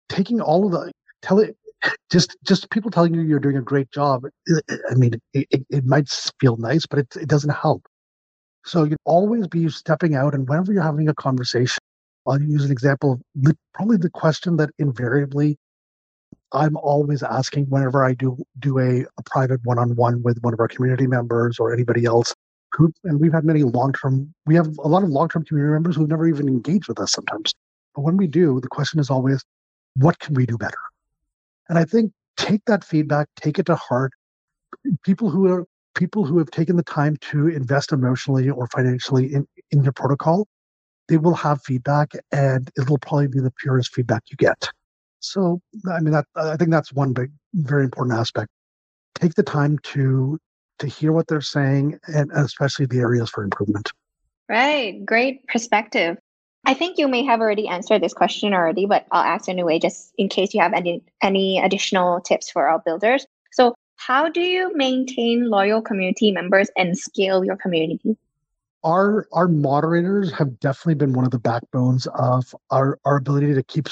taking 0.09 0.41
all 0.41 0.65
of 0.65 0.73
the 0.73 0.91
tell 1.21 1.38
it 1.38 1.55
just 2.11 2.37
just 2.47 2.71
people 2.71 2.91
telling 2.91 3.12
you 3.15 3.21
you're 3.21 3.38
doing 3.38 3.59
a 3.59 3.62
great 3.62 3.91
job 3.91 4.23
i 4.91 4.95
mean 4.95 5.12
it, 5.35 5.47
it, 5.50 5.67
it 5.69 5.85
might 5.85 6.09
feel 6.41 6.57
nice 6.57 6.87
but 6.87 6.99
it, 7.00 7.17
it 7.17 7.29
doesn't 7.29 7.50
help. 7.50 7.87
So 8.65 8.85
you 8.85 8.97
always 9.05 9.47
be 9.47 9.69
stepping 9.69 10.15
out 10.15 10.35
and 10.35 10.49
whenever 10.49 10.73
you're 10.73 10.83
having 10.83 11.09
a 11.11 11.15
conversation 11.15 11.79
i'll 12.27 12.41
use 12.41 12.65
an 12.65 12.73
example 12.73 13.12
of 13.12 13.57
probably 13.75 13.99
the 13.99 14.11
question 14.11 14.57
that 14.57 14.71
invariably 14.79 15.59
I'm 16.52 16.76
always 16.76 17.23
asking 17.23 17.67
whenever 17.67 18.05
I 18.05 18.14
do 18.14 18.38
do 18.59 18.78
a, 18.78 19.02
a 19.02 19.23
private 19.26 19.61
one-on-one 19.64 20.23
with 20.23 20.38
one 20.40 20.55
of 20.55 20.61
our 20.61 20.69
community 20.69 21.07
members 21.07 21.59
or 21.59 21.73
anybody 21.73 22.05
else 22.05 22.35
who 22.73 22.93
and 23.05 23.21
we've 23.21 23.33
had 23.33 23.45
many 23.45 23.62
long-term 23.62 24.33
we 24.47 24.55
have 24.55 24.69
a 24.78 24.88
lot 24.88 25.02
of 25.02 25.11
long-term 25.11 25.45
community 25.45 25.73
members 25.73 25.97
who've 25.97 26.09
never 26.09 26.26
even 26.26 26.49
engaged 26.49 26.88
with 26.88 27.00
us 27.00 27.12
sometimes. 27.12 27.55
But 27.95 28.02
when 28.02 28.17
we 28.17 28.26
do, 28.26 28.61
the 28.61 28.69
question 28.69 29.00
is 29.00 29.11
always, 29.11 29.45
what 29.97 30.19
can 30.19 30.35
we 30.35 30.47
do 30.47 30.57
better? 30.57 30.78
And 31.69 31.78
I 31.78 31.85
think 31.85 32.12
take 32.37 32.64
that 32.67 32.85
feedback, 32.85 33.28
take 33.37 33.59
it 33.59 33.67
to 33.67 33.75
heart. 33.75 34.12
People 35.02 35.31
who 35.31 35.49
are 35.49 35.67
people 35.95 36.25
who 36.25 36.38
have 36.38 36.50
taken 36.50 36.76
the 36.76 36.83
time 36.85 37.17
to 37.17 37.49
invest 37.49 37.93
emotionally 37.93 38.49
or 38.49 38.69
financially 38.69 39.35
in, 39.35 39.47
in 39.71 39.83
your 39.83 39.93
protocol, 39.93 40.47
they 41.09 41.17
will 41.17 41.35
have 41.35 41.61
feedback 41.62 42.12
and 42.31 42.71
it'll 42.78 42.99
probably 42.99 43.26
be 43.26 43.40
the 43.40 43.50
purest 43.50 43.93
feedback 43.93 44.23
you 44.31 44.37
get. 44.37 44.71
So, 45.21 45.61
I 45.91 46.01
mean, 46.01 46.13
that 46.13 46.27
I 46.37 46.57
think 46.57 46.71
that's 46.71 46.93
one 46.93 47.13
big, 47.13 47.31
very 47.55 47.85
important 47.85 48.19
aspect. 48.19 48.51
Take 49.15 49.35
the 49.35 49.43
time 49.43 49.79
to 49.85 50.39
to 50.79 50.87
hear 50.87 51.13
what 51.13 51.27
they're 51.27 51.41
saying, 51.41 51.99
and 52.07 52.31
especially 52.33 52.87
the 52.87 53.01
areas 53.01 53.31
for 53.31 53.43
improvement. 53.43 53.93
Right, 54.49 55.05
great 55.05 55.47
perspective. 55.49 56.17
I 56.65 56.75
think 56.75 56.99
you 56.99 57.09
may 57.09 57.25
have 57.25 57.41
already 57.41 57.69
answered 57.69 58.03
this 58.03 58.15
question 58.15 58.53
already, 58.53 58.87
but 58.87 59.07
I'll 59.11 59.23
ask 59.23 59.49
anyway, 59.49 59.79
just 59.79 60.13
in 60.19 60.29
case 60.29 60.55
you 60.55 60.61
have 60.61 60.73
any 60.73 61.03
any 61.23 61.59
additional 61.59 62.21
tips 62.21 62.51
for 62.51 62.69
our 62.69 62.79
builders. 62.79 63.27
So, 63.53 63.75
how 63.97 64.29
do 64.29 64.41
you 64.41 64.75
maintain 64.75 65.49
loyal 65.49 65.83
community 65.83 66.31
members 66.31 66.71
and 66.77 66.97
scale 66.97 67.45
your 67.45 67.57
community? 67.57 68.17
Our 68.85 69.27
our 69.33 69.49
moderators 69.49 70.33
have 70.33 70.61
definitely 70.61 70.95
been 70.95 71.13
one 71.13 71.25
of 71.25 71.31
the 71.31 71.39
backbones 71.39 72.07
of 72.15 72.55
our, 72.71 72.99
our 73.05 73.17
ability 73.17 73.55
to 73.55 73.63
keep 73.63 73.89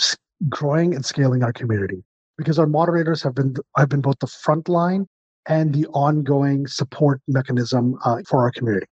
growing 0.49 0.95
and 0.95 1.05
scaling 1.05 1.43
our 1.43 1.53
community 1.53 2.05
because 2.37 2.59
our 2.59 2.67
moderators 2.67 3.23
have 3.23 3.35
been 3.35 3.55
have 3.77 3.89
been 3.89 4.01
both 4.01 4.19
the 4.21 4.27
front 4.27 4.69
line 4.69 5.07
and 5.49 5.73
the 5.73 5.87
ongoing 5.89 6.67
support 6.67 7.21
mechanism 7.29 7.97
uh, 8.05 8.19
for 8.29 8.41
our 8.41 8.51
community. 8.51 8.87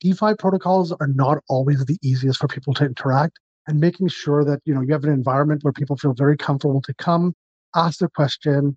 DeFi 0.00 0.34
protocols 0.38 0.92
are 0.92 1.06
not 1.06 1.38
always 1.48 1.84
the 1.84 1.98
easiest 2.02 2.40
for 2.40 2.48
people 2.48 2.74
to 2.74 2.84
interact, 2.84 3.38
and 3.66 3.80
making 3.80 4.08
sure 4.08 4.44
that 4.44 4.60
you 4.64 4.74
know 4.74 4.80
you 4.80 4.92
have 4.92 5.04
an 5.04 5.12
environment 5.12 5.62
where 5.62 5.72
people 5.72 5.96
feel 5.96 6.14
very 6.14 6.36
comfortable 6.36 6.82
to 6.82 6.94
come, 6.94 7.34
ask 7.74 7.98
their 7.98 8.08
question, 8.08 8.76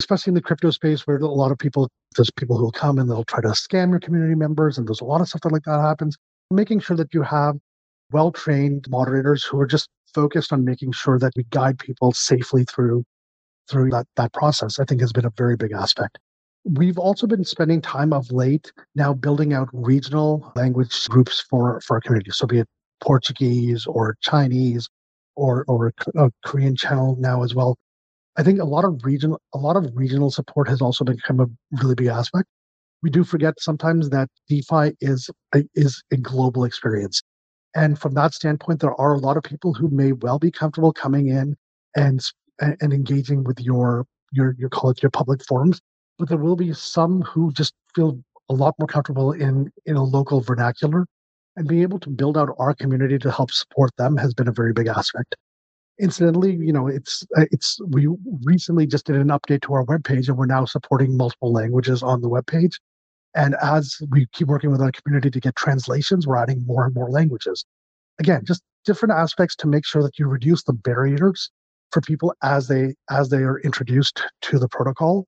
especially 0.00 0.30
in 0.30 0.34
the 0.34 0.42
crypto 0.42 0.70
space 0.70 1.06
where 1.06 1.16
a 1.16 1.26
lot 1.26 1.52
of 1.52 1.58
people 1.58 1.90
there's 2.16 2.30
people 2.30 2.56
who 2.56 2.64
will 2.64 2.72
come 2.72 2.98
and 2.98 3.08
they'll 3.08 3.24
try 3.24 3.40
to 3.40 3.48
scam 3.48 3.90
your 3.90 4.00
community 4.00 4.34
members, 4.34 4.78
and 4.78 4.88
there's 4.88 5.00
a 5.00 5.04
lot 5.04 5.20
of 5.20 5.28
stuff 5.28 5.42
that 5.42 5.52
like 5.52 5.62
that 5.64 5.80
happens. 5.80 6.16
Making 6.50 6.80
sure 6.80 6.96
that 6.96 7.14
you 7.14 7.22
have 7.22 7.56
well 8.10 8.30
trained 8.30 8.86
moderators 8.90 9.42
who 9.42 9.58
are 9.58 9.66
just 9.66 9.88
focused 10.14 10.52
on 10.52 10.64
making 10.64 10.92
sure 10.92 11.18
that 11.18 11.32
we 11.36 11.44
guide 11.50 11.78
people 11.78 12.12
safely 12.12 12.64
through 12.64 13.04
through 13.70 13.90
that, 13.90 14.06
that 14.16 14.32
process, 14.32 14.78
I 14.78 14.84
think 14.84 15.00
has 15.00 15.12
been 15.12 15.24
a 15.24 15.32
very 15.36 15.56
big 15.56 15.72
aspect. 15.72 16.18
We've 16.64 16.98
also 16.98 17.26
been 17.26 17.44
spending 17.44 17.80
time 17.80 18.12
of 18.12 18.30
late 18.30 18.72
now 18.94 19.14
building 19.14 19.52
out 19.52 19.68
regional 19.72 20.52
language 20.56 21.08
groups 21.08 21.40
for, 21.48 21.80
for 21.80 21.96
our 21.96 22.00
community. 22.00 22.32
So 22.32 22.46
be 22.46 22.58
it 22.58 22.68
Portuguese 23.00 23.86
or 23.86 24.16
Chinese 24.20 24.88
or 25.34 25.64
or 25.66 25.88
a 25.88 26.20
uh, 26.20 26.28
Korean 26.44 26.76
channel 26.76 27.16
now 27.18 27.42
as 27.42 27.54
well. 27.54 27.76
I 28.36 28.42
think 28.42 28.60
a 28.60 28.64
lot 28.64 28.84
of 28.84 29.00
regional 29.04 29.40
a 29.54 29.58
lot 29.58 29.76
of 29.76 29.90
regional 29.94 30.30
support 30.30 30.68
has 30.68 30.80
also 30.80 31.04
become 31.04 31.40
a 31.40 31.46
really 31.82 31.94
big 31.94 32.06
aspect. 32.06 32.48
We 33.02 33.10
do 33.10 33.24
forget 33.24 33.54
sometimes 33.58 34.10
that 34.10 34.28
DeFi 34.48 34.96
is 35.00 35.30
is 35.74 36.02
a 36.12 36.16
global 36.16 36.64
experience. 36.64 37.22
And 37.74 37.98
from 37.98 38.14
that 38.14 38.34
standpoint, 38.34 38.80
there 38.80 38.98
are 39.00 39.14
a 39.14 39.18
lot 39.18 39.36
of 39.36 39.42
people 39.42 39.72
who 39.72 39.88
may 39.88 40.12
well 40.12 40.38
be 40.38 40.50
comfortable 40.50 40.92
coming 40.92 41.28
in 41.28 41.56
and 41.96 42.20
and 42.60 42.92
engaging 42.92 43.44
with 43.44 43.60
your 43.60 44.06
your 44.32 44.54
your 44.58 44.70
it 44.90 45.02
your 45.02 45.10
public 45.10 45.44
forums, 45.44 45.80
but 46.18 46.28
there 46.28 46.38
will 46.38 46.56
be 46.56 46.72
some 46.72 47.22
who 47.22 47.52
just 47.52 47.74
feel 47.94 48.22
a 48.48 48.54
lot 48.54 48.74
more 48.78 48.86
comfortable 48.86 49.32
in 49.32 49.72
in 49.86 49.96
a 49.96 50.02
local 50.02 50.40
vernacular, 50.40 51.06
and 51.56 51.66
being 51.68 51.82
able 51.82 51.98
to 52.00 52.10
build 52.10 52.36
out 52.36 52.54
our 52.58 52.74
community 52.74 53.18
to 53.18 53.30
help 53.30 53.50
support 53.50 53.90
them 53.96 54.16
has 54.16 54.34
been 54.34 54.48
a 54.48 54.52
very 54.52 54.72
big 54.72 54.86
aspect. 54.86 55.36
Incidentally, 56.00 56.54
you 56.54 56.72
know, 56.72 56.88
it's 56.88 57.24
uh, 57.36 57.46
it's 57.50 57.78
we 57.88 58.08
recently 58.44 58.86
just 58.86 59.06
did 59.06 59.16
an 59.16 59.28
update 59.28 59.62
to 59.62 59.72
our 59.74 59.84
webpage, 59.86 60.28
and 60.28 60.36
we're 60.36 60.46
now 60.46 60.64
supporting 60.64 61.16
multiple 61.16 61.52
languages 61.52 62.02
on 62.02 62.20
the 62.20 62.28
webpage. 62.28 62.74
And 63.34 63.56
as 63.62 63.96
we 64.10 64.26
keep 64.32 64.48
working 64.48 64.70
with 64.70 64.80
our 64.80 64.92
community 64.92 65.30
to 65.30 65.40
get 65.40 65.56
translations, 65.56 66.26
we're 66.26 66.36
adding 66.36 66.64
more 66.66 66.84
and 66.84 66.94
more 66.94 67.10
languages. 67.10 67.64
Again, 68.18 68.42
just 68.44 68.62
different 68.84 69.12
aspects 69.12 69.56
to 69.56 69.66
make 69.66 69.86
sure 69.86 70.02
that 70.02 70.18
you 70.18 70.26
reduce 70.26 70.64
the 70.64 70.72
barriers 70.72 71.50
for 71.90 72.00
people 72.00 72.34
as 72.42 72.68
they 72.68 72.94
as 73.10 73.28
they 73.28 73.38
are 73.38 73.60
introduced 73.60 74.22
to 74.42 74.58
the 74.58 74.68
protocol. 74.68 75.26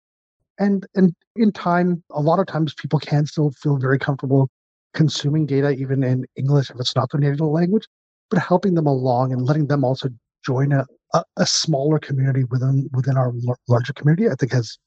And 0.59 0.87
and 0.95 1.15
in 1.37 1.53
time, 1.53 2.03
a 2.11 2.21
lot 2.21 2.39
of 2.39 2.47
times 2.47 2.75
people 2.75 2.99
can 2.99 3.27
still 3.27 3.51
feel 3.53 3.77
very 3.77 3.99
comfortable 3.99 4.49
consuming 4.95 5.45
data 5.47 5.71
even 5.71 6.03
in 6.03 6.25
English 6.37 6.71
if 6.71 6.79
it's 6.79 6.95
not 6.95 7.11
their 7.11 7.21
native 7.21 7.41
language, 7.41 7.87
but 8.31 8.39
helping 8.39 8.75
them 8.75 8.87
along 8.87 9.33
and 9.33 9.43
letting 9.43 9.67
them 9.67 9.85
also 9.85 10.09
join 10.45 10.73
a, 10.73 10.87
a, 11.15 11.25
a 11.39 11.47
smaller 11.47 11.99
community 11.99 12.45
within 12.45 12.89
within 12.93 13.17
our 13.17 13.33
larger 13.69 13.93
community, 13.93 14.29
I 14.29 14.35
think 14.35 14.53
has 14.53 14.79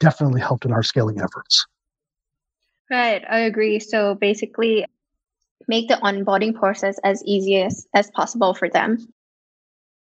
definitely 0.00 0.40
helped 0.40 0.64
in 0.64 0.72
our 0.72 0.82
scaling 0.82 1.20
efforts. 1.20 1.64
Right, 2.90 3.22
I 3.28 3.40
agree. 3.40 3.80
So 3.80 4.14
basically, 4.14 4.86
make 5.68 5.88
the 5.88 5.94
onboarding 5.94 6.54
process 6.54 6.98
as 7.02 7.22
easy 7.24 7.60
as, 7.62 7.86
as 7.94 8.10
possible 8.12 8.54
for 8.54 8.68
them. 8.68 8.98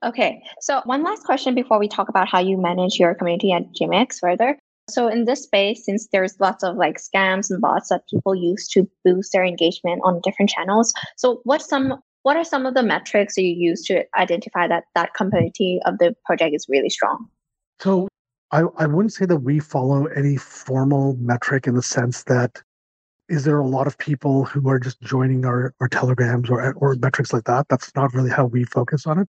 Okay, 0.03 0.43
so 0.61 0.81
one 0.85 1.03
last 1.03 1.23
question 1.23 1.55
before 1.55 1.79
we 1.79 1.87
talk 1.87 2.09
about 2.09 2.27
how 2.27 2.39
you 2.39 2.57
manage 2.57 2.99
your 2.99 3.15
community 3.15 3.51
at 3.51 3.73
GMX 3.73 4.19
further. 4.19 4.57
So 4.87 5.07
in 5.07 5.25
this 5.25 5.43
space, 5.43 5.83
since 5.83 6.07
there's 6.11 6.39
lots 6.39 6.63
of 6.63 6.75
like 6.75 6.97
scams 6.97 7.49
and 7.49 7.59
bots 7.59 7.89
that 7.89 8.07
people 8.07 8.35
use 8.35 8.67
to 8.69 8.87
boost 9.03 9.31
their 9.31 9.43
engagement 9.43 10.01
on 10.03 10.21
different 10.23 10.51
channels, 10.51 10.93
so 11.15 11.41
what 11.43 11.63
some 11.63 11.99
what 12.21 12.37
are 12.37 12.43
some 12.43 12.67
of 12.67 12.75
the 12.75 12.83
metrics 12.83 13.35
that 13.35 13.41
you 13.41 13.55
use 13.55 13.83
to 13.85 14.03
identify 14.15 14.67
that 14.67 14.83
that 14.93 15.13
community 15.15 15.79
of 15.85 15.97
the 15.97 16.15
project 16.23 16.53
is 16.53 16.67
really 16.69 16.89
strong? 16.89 17.27
So 17.79 18.07
I, 18.51 18.63
I 18.77 18.85
wouldn't 18.85 19.13
say 19.13 19.25
that 19.25 19.37
we 19.37 19.59
follow 19.59 20.05
any 20.05 20.37
formal 20.37 21.15
metric 21.19 21.65
in 21.65 21.73
the 21.73 21.81
sense 21.81 22.23
that 22.23 22.61
is 23.27 23.43
there 23.43 23.59
a 23.59 23.67
lot 23.67 23.87
of 23.87 23.97
people 23.97 24.45
who 24.45 24.67
are 24.69 24.79
just 24.79 25.01
joining 25.01 25.45
our, 25.45 25.73
our 25.79 25.87
telegrams 25.87 26.49
or, 26.49 26.73
or 26.73 26.95
metrics 26.95 27.33
like 27.33 27.45
that? 27.45 27.65
That's 27.69 27.93
not 27.95 28.13
really 28.13 28.29
how 28.29 28.45
we 28.45 28.63
focus 28.65 29.07
on 29.07 29.19
it. 29.19 29.27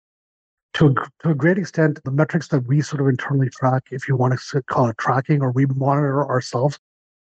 To 0.75 0.87
a, 0.87 0.93
to 1.23 1.29
a 1.31 1.35
great 1.35 1.57
extent, 1.57 1.99
the 2.05 2.11
metrics 2.11 2.47
that 2.49 2.65
we 2.67 2.81
sort 2.81 3.01
of 3.01 3.07
internally 3.07 3.49
track, 3.49 3.83
if 3.91 4.07
you 4.07 4.15
want 4.15 4.39
to 4.39 4.63
call 4.63 4.87
it 4.87 4.97
tracking, 4.97 5.41
or 5.41 5.51
we 5.51 5.65
monitor 5.65 6.25
ourselves 6.25 6.79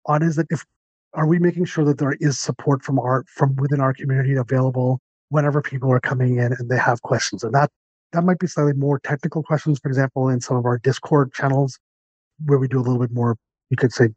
on, 0.07 0.23
is 0.23 0.37
that 0.37 0.47
if 0.51 0.65
are 1.15 1.27
we 1.27 1.39
making 1.39 1.65
sure 1.65 1.85
that 1.85 1.99
there 1.99 2.17
is 2.21 2.39
support 2.39 2.83
from 2.83 3.01
our 3.01 3.25
from 3.27 3.57
within 3.57 3.81
our 3.81 3.93
community 3.93 4.35
available 4.37 5.01
whenever 5.29 5.61
people 5.61 5.91
are 5.91 6.01
coming 6.01 6.39
in 6.39 6.55
and 6.59 6.71
they 6.71 6.79
have 6.79 7.03
questions, 7.03 7.43
and 7.43 7.53
that 7.53 7.69
that 8.13 8.23
might 8.23 8.39
be 8.39 8.47
slightly 8.47 8.75
more 8.75 9.01
technical 9.01 9.43
questions. 9.43 9.81
For 9.81 9.89
example, 9.89 10.29
in 10.29 10.41
some 10.41 10.57
of 10.57 10.65
our 10.65 10.79
Discord 10.79 11.33
channels, 11.33 11.81
where 12.45 12.59
we 12.61 12.69
do 12.69 12.79
a 12.79 12.83
little 12.83 13.01
bit 13.01 13.13
more, 13.13 13.37
you 13.71 13.77
could 13.77 13.93
say, 13.93 14.11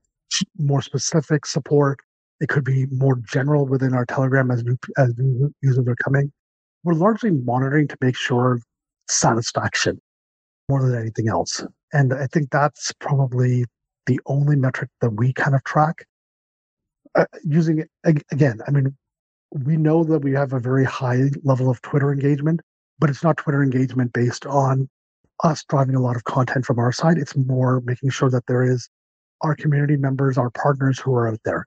more 0.59 0.83
specific 0.83 1.47
support 1.47 1.99
it 2.41 2.49
could 2.49 2.63
be 2.63 2.85
more 2.87 3.19
general 3.31 3.65
within 3.65 3.93
our 3.93 4.05
Telegram 4.05 4.51
as 4.51 4.63
new, 4.63 4.77
as 4.97 5.13
new 5.17 5.53
users 5.61 5.87
are 5.87 5.95
coming. 5.95 6.31
We're 6.83 6.93
largely 6.93 7.31
monitoring 7.31 7.87
to 7.87 7.97
make 8.01 8.17
sure 8.17 8.59
satisfaction 9.09 10.01
more 10.69 10.87
than 10.87 10.99
anything 10.99 11.27
else. 11.27 11.63
And 11.93 12.13
I 12.13 12.27
think 12.27 12.49
that's 12.49 12.91
probably 12.99 13.65
the 14.05 14.19
only 14.25 14.55
metric 14.55 14.89
that 15.01 15.11
we 15.11 15.33
kind 15.33 15.55
of 15.55 15.63
track. 15.63 16.05
Uh, 17.15 17.25
using 17.43 17.85
again, 18.03 18.59
I 18.67 18.71
mean, 18.71 18.95
we 19.51 19.77
know 19.77 20.03
that 20.03 20.19
we 20.19 20.33
have 20.33 20.53
a 20.53 20.59
very 20.59 20.83
high 20.83 21.29
level 21.43 21.69
of 21.69 21.81
Twitter 21.81 22.11
engagement, 22.11 22.59
but 22.99 23.09
it's 23.09 23.23
not 23.23 23.37
Twitter 23.37 23.63
engagement 23.63 24.11
based 24.11 24.45
on 24.45 24.89
us 25.43 25.63
driving 25.63 25.95
a 25.95 26.01
lot 26.01 26.15
of 26.15 26.25
content 26.25 26.65
from 26.65 26.79
our 26.79 26.91
side. 26.91 27.17
It's 27.17 27.35
more 27.35 27.81
making 27.81 28.09
sure 28.09 28.29
that 28.29 28.45
there 28.47 28.63
is 28.63 28.89
our 29.41 29.55
community 29.55 29.95
members, 29.95 30.37
our 30.37 30.49
partners 30.49 30.99
who 30.99 31.13
are 31.13 31.29
out 31.29 31.39
there. 31.45 31.65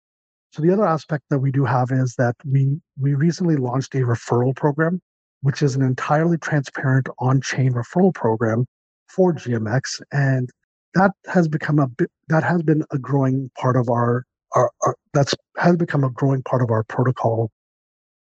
So 0.50 0.62
the 0.62 0.72
other 0.72 0.86
aspect 0.86 1.24
that 1.30 1.38
we 1.38 1.52
do 1.52 1.64
have 1.64 1.90
is 1.92 2.14
that 2.16 2.34
we 2.44 2.80
we 2.98 3.14
recently 3.14 3.56
launched 3.56 3.94
a 3.94 3.98
referral 3.98 4.56
program, 4.56 5.00
which 5.42 5.62
is 5.62 5.76
an 5.76 5.82
entirely 5.82 6.38
transparent 6.38 7.08
on-chain 7.18 7.72
referral 7.72 8.14
program 8.14 8.66
for 9.08 9.32
GMX, 9.32 10.00
and 10.12 10.48
that 10.94 11.12
has 11.26 11.48
become 11.48 11.78
a 11.78 11.88
that 12.28 12.44
has 12.44 12.62
been 12.62 12.84
a 12.90 12.98
growing 12.98 13.50
part 13.58 13.76
of 13.76 13.88
our 13.90 14.24
our, 14.54 14.70
our 14.82 14.96
that's 15.12 15.34
has 15.58 15.76
become 15.76 16.04
a 16.04 16.10
growing 16.10 16.42
part 16.42 16.62
of 16.62 16.70
our 16.70 16.84
protocol 16.84 17.50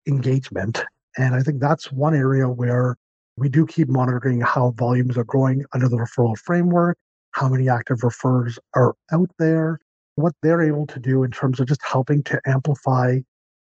engagement. 0.07 0.83
And 1.17 1.35
I 1.35 1.41
think 1.41 1.59
that's 1.59 1.91
one 1.91 2.15
area 2.15 2.47
where 2.47 2.95
we 3.37 3.49
do 3.49 3.65
keep 3.65 3.87
monitoring 3.87 4.41
how 4.41 4.71
volumes 4.71 5.17
are 5.17 5.23
growing 5.23 5.65
under 5.73 5.87
the 5.87 5.97
referral 5.97 6.37
framework, 6.37 6.97
how 7.31 7.47
many 7.49 7.69
active 7.69 8.03
refers 8.03 8.57
are 8.75 8.95
out 9.11 9.29
there, 9.37 9.79
what 10.17 10.33
they're 10.41 10.61
able 10.61 10.87
to 10.87 10.99
do 10.99 11.23
in 11.23 11.31
terms 11.31 11.59
of 11.59 11.67
just 11.67 11.81
helping 11.83 12.23
to 12.23 12.41
amplify 12.45 13.19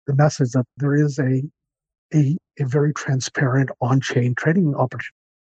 the 0.08 0.16
message 0.16 0.52
that 0.52 0.66
there 0.78 0.96
is 0.96 1.20
a 1.20 1.42
a, 2.13 2.38
a 2.60 2.66
very 2.66 2.94
transparent 2.94 3.72
on-chain 3.82 4.36
trading 4.36 4.76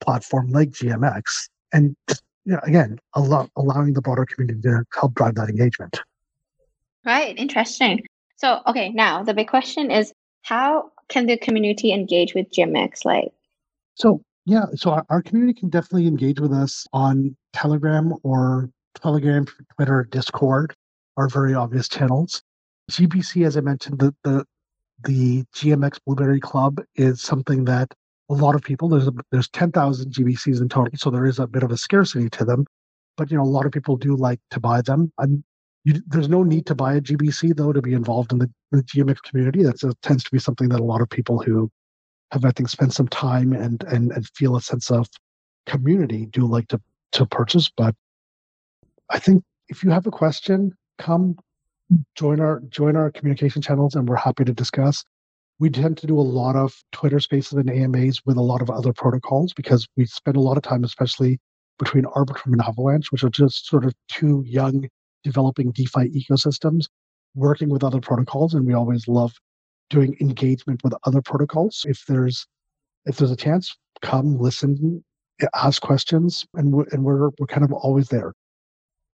platform 0.01 0.53
like 0.53 0.71
GMX, 0.71 1.49
and 1.73 1.97
just, 2.09 2.23
you 2.45 2.53
know, 2.53 2.61
again, 2.63 2.99
allow, 3.15 3.49
allowing 3.57 3.95
the 3.95 4.01
broader 4.01 4.25
community 4.25 4.61
to 4.63 4.85
help 4.95 5.15
drive 5.15 5.35
that 5.35 5.49
engagement. 5.49 6.01
Right, 7.05 7.37
interesting. 7.37 8.05
So, 8.37 8.61
okay, 8.69 8.91
now 8.91 9.25
the 9.25 9.35
big 9.35 9.49
question 9.49 9.91
is, 9.91 10.13
how 10.43 10.93
can 11.09 11.27
the 11.27 11.37
community 11.37 11.93
engage 11.93 12.35
with 12.35 12.49
GMX? 12.53 13.05
Like, 13.05 13.33
so 13.95 14.23
yeah, 14.47 14.67
so 14.75 14.91
our, 14.91 15.05
our 15.09 15.23
community 15.23 15.59
can 15.59 15.69
definitely 15.69 16.07
engage 16.07 16.41
with 16.41 16.53
us 16.53 16.87
on 16.93 17.37
Telegram 17.53 18.15
or 18.23 18.71
Telegram, 18.95 19.47
Twitter, 19.77 20.07
Discord 20.11 20.75
are 21.17 21.29
very 21.29 21.55
obvious 21.55 21.89
channels. 21.89 22.43
GBC, 22.91 23.47
as 23.47 23.57
I 23.57 23.61
mentioned, 23.61 23.99
the 23.99 24.15
the, 24.25 24.45
the 25.05 25.45
GMX 25.55 25.99
Blueberry 26.07 26.41
Club 26.41 26.81
is 26.97 27.23
something 27.23 27.65
that 27.65 27.93
a 28.31 28.35
lot 28.35 28.55
of 28.55 28.63
people 28.63 28.89
there's 28.89 29.09
a, 29.09 29.13
there's 29.31 29.49
10,000 29.51 30.13
GBCs 30.13 30.61
in 30.61 30.69
total, 30.69 30.93
so 30.97 31.11
there 31.11 31.27
is 31.27 31.39
a 31.39 31.47
bit 31.47 31.63
of 31.63 31.71
a 31.71 31.77
scarcity 31.77 32.31
to 32.31 32.45
them. 32.45 32.67
But 33.17 33.31
you 33.31 33.37
know, 33.37 33.43
a 33.43 33.45
lot 33.45 33.67
of 33.67 33.73
people 33.73 33.97
do 33.97 34.17
like 34.17 34.41
to 34.51 34.61
buy 34.61 34.81
them. 34.83 35.13
And 35.19 35.45
you, 35.85 36.01
there's 36.07 36.29
no 36.29 36.43
need 36.43 36.67
to 36.67 36.75
buy 36.75 36.95
a 36.95 37.01
GBC 37.01 37.57
though 37.57 37.73
to 37.73 37.83
be 37.83 37.93
involved 37.93 38.33
in 38.33 38.39
the, 38.39 38.51
the 38.71 38.83
GMX 38.83 39.23
community. 39.23 39.63
That 39.63 39.97
tends 40.03 40.25
to 40.25 40.31
be 40.31 40.39
something 40.39 40.69
that 40.71 40.81
a 40.81 40.85
lot 40.85 41.03
of 41.03 41.11
people 41.11 41.43
who 41.43 41.71
have, 42.31 42.45
I 42.45 42.51
think, 42.53 42.69
spent 42.69 42.95
some 42.95 43.09
time 43.09 43.53
and 43.53 43.83
and 43.85 44.13
and 44.13 44.27
feel 44.35 44.57
a 44.57 44.63
sense 44.63 44.91
of 44.91 45.09
community 45.67 46.27
do 46.27 46.47
like 46.47 46.69
to 46.69 46.81
to 47.13 47.27
purchase. 47.27 47.71
But 47.77 47.95
I 49.11 49.19
think 49.19 49.43
if 49.69 49.85
you 49.85 49.91
have 49.91 50.07
a 50.07 50.11
question, 50.11 50.73
come 51.03 51.37
join 52.17 52.41
our 52.41 52.61
join 52.71 52.97
our 52.97 53.11
communication 53.11 53.61
channels 53.61 53.95
and 53.95 54.09
we're 54.09 54.17
happy 54.17 54.45
to 54.45 54.55
discuss. 54.55 55.05
We 55.59 55.69
tend 55.69 55.99
to 55.99 56.07
do 56.07 56.19
a 56.19 56.23
lot 56.41 56.57
of 56.57 56.75
twitter 56.93 57.21
spaces 57.21 57.59
and 57.59 57.71
amas 57.71 58.23
with 58.25 58.37
a 58.37 58.43
lot 58.43 58.63
of 58.63 58.71
other 58.71 58.93
protocols 58.93 59.53
because 59.53 59.87
we 59.97 60.07
spend 60.07 60.37
a 60.37 60.41
lot 60.41 60.57
of 60.57 60.63
time 60.63 60.85
especially 60.85 61.39
between 61.79 62.05
arbitrum 62.05 62.53
and 62.53 62.63
avalanche 62.63 63.11
which 63.11 63.25
are 63.25 63.31
just 63.31 63.67
sort 63.67 63.85
of 63.85 63.93
two 64.09 64.43
young 64.47 64.89
developing 65.25 65.73
defi 65.73 66.09
ecosystems 66.11 66.87
working 67.35 67.69
with 67.69 67.85
other 67.85 68.01
protocols. 68.01 68.55
And 68.55 68.67
we 68.67 68.75
always 68.75 69.09
love 69.09 69.33
doing 69.91 70.17
engagement 70.21 70.83
with 70.85 70.95
other 71.05 71.23
protocols. 71.23 71.85
If 71.89 72.05
there's 72.07 72.47
if 73.07 73.17
there's 73.17 73.31
a 73.31 73.37
chance 73.37 73.77
come 74.01 74.39
listen 74.39 75.03
ask 75.55 75.83
questions 75.83 76.47
and 76.55 76.73
we're, 76.73 76.85
and 76.93 77.03
we're, 77.03 77.31
we're 77.39 77.49
kind 77.49 77.65
of 77.65 77.73
always 77.73 78.09
there 78.09 78.33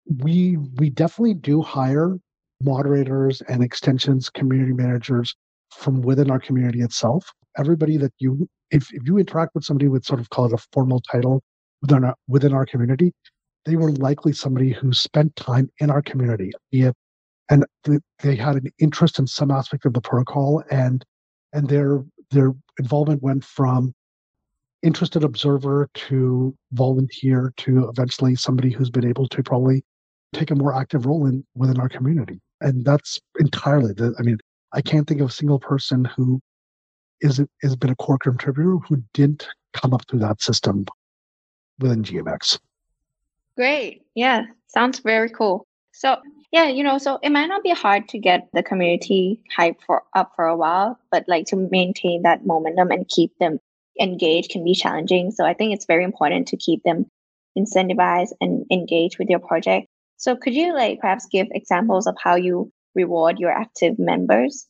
we 0.07 0.57
we 0.77 0.90
definitely 0.90 1.35
do 1.35 1.62
hire 1.62 2.17
moderators 2.62 3.43
and 3.43 3.62
extensions 3.62 4.31
community 4.31 4.73
managers 4.73 5.35
from 5.71 6.03
within 6.03 6.31
our 6.31 6.38
community 6.38 6.81
itself. 6.81 7.31
Everybody 7.59 7.97
that 7.99 8.12
you 8.19 8.49
if, 8.71 8.93
if 8.93 9.07
you 9.07 9.19
interact 9.19 9.55
with 9.55 9.64
somebody 9.64 9.88
with 9.88 10.05
sort 10.05 10.21
of 10.21 10.31
call 10.31 10.47
it 10.47 10.53
a 10.53 10.59
formal 10.73 11.01
title 11.01 11.43
within 11.83 12.05
our 12.05 12.14
within 12.29 12.53
our 12.53 12.67
community, 12.67 13.12
they 13.64 13.77
were 13.77 13.93
likely 13.93 14.33
somebody 14.33 14.73
who 14.73 14.93
spent 14.93 15.35
time 15.37 15.71
in 15.81 15.90
our 15.90 16.03
community, 16.03 16.53
and 17.51 17.64
they 18.23 18.37
had 18.37 18.57
an 18.57 18.73
interest 18.79 19.19
in 19.19 19.27
some 19.27 19.51
aspect 19.51 19.85
of 19.85 19.95
the 19.95 20.01
protocol 20.01 20.62
and 20.71 21.05
and 21.53 21.69
their 21.69 22.05
their 22.31 22.53
involvement 22.79 23.23
went 23.23 23.45
from 23.45 23.95
interested 24.83 25.25
observer 25.25 25.88
to 25.95 26.55
volunteer 26.73 27.53
to 27.57 27.88
eventually 27.88 28.35
somebody 28.35 28.71
who's 28.71 28.90
been 28.90 29.07
able 29.07 29.27
to 29.29 29.43
probably 29.43 29.83
take 30.35 30.51
a 30.51 30.55
more 30.55 30.75
active 30.75 31.07
role 31.07 31.27
in 31.27 31.44
within 31.55 31.81
our 31.81 31.88
community. 31.88 32.40
And 32.61 32.85
that's 32.85 33.20
entirely 33.38 33.92
the 33.92 34.14
I 34.18 34.23
mean, 34.23 34.38
I 34.73 34.81
can't 34.81 35.07
think 35.07 35.20
of 35.20 35.29
a 35.29 35.33
single 35.33 35.59
person 35.59 36.05
who 36.05 36.40
is 37.20 37.40
has 37.62 37.77
been 37.77 37.90
a 37.90 37.97
core 37.97 38.18
contributor 38.18 38.77
who 38.88 39.03
didn't 39.12 39.47
come 39.73 39.94
up 39.94 40.03
through 40.09 40.20
that 40.20 40.42
system 40.42 40.87
within 41.79 42.03
GMX. 42.03 42.59
Great. 43.57 44.03
Yeah. 44.14 44.44
Sounds 44.68 44.99
very 45.01 45.31
cool. 45.31 45.66
So 45.92 46.18
yeah, 46.53 46.68
you 46.68 46.85
know, 46.85 46.99
so 46.99 47.18
it 47.23 47.31
might 47.31 47.47
not 47.47 47.62
be 47.62 47.70
hard 47.70 48.09
to 48.11 48.18
get 48.18 48.49
the 48.53 48.62
community 48.62 49.40
hype 49.57 49.81
for 49.87 50.05
up 50.14 50.33
for 50.37 50.47
a 50.47 50.57
while, 50.57 50.99
but 51.11 51.25
like 51.29 51.47
to 51.47 51.57
maintain 51.57 52.23
that 52.23 52.47
momentum 52.47 52.90
and 52.90 53.09
keep 53.09 53.37
them 53.38 53.59
engaged 54.01 54.51
can 54.51 54.64
be 54.64 54.75
challenging. 54.75 55.31
So 55.31 55.44
I 55.44 55.55
think 55.55 55.73
it's 55.75 55.87
very 55.87 56.05
important 56.05 56.49
to 56.49 56.57
keep 56.57 56.83
them 56.83 57.07
incentivized 57.59 58.33
and 58.40 58.66
engaged 58.70 59.18
with 59.18 59.29
your 59.29 59.38
project. 59.38 59.88
So 60.16 60.37
could 60.37 60.55
you 60.55 60.74
like 60.74 61.00
perhaps 61.00 61.27
give 61.31 61.48
examples 61.50 62.07
of 62.07 62.16
how 62.22 62.37
you 62.37 62.72
reward 62.94 63.38
your 63.38 63.50
active 63.50 63.98
members? 63.98 64.66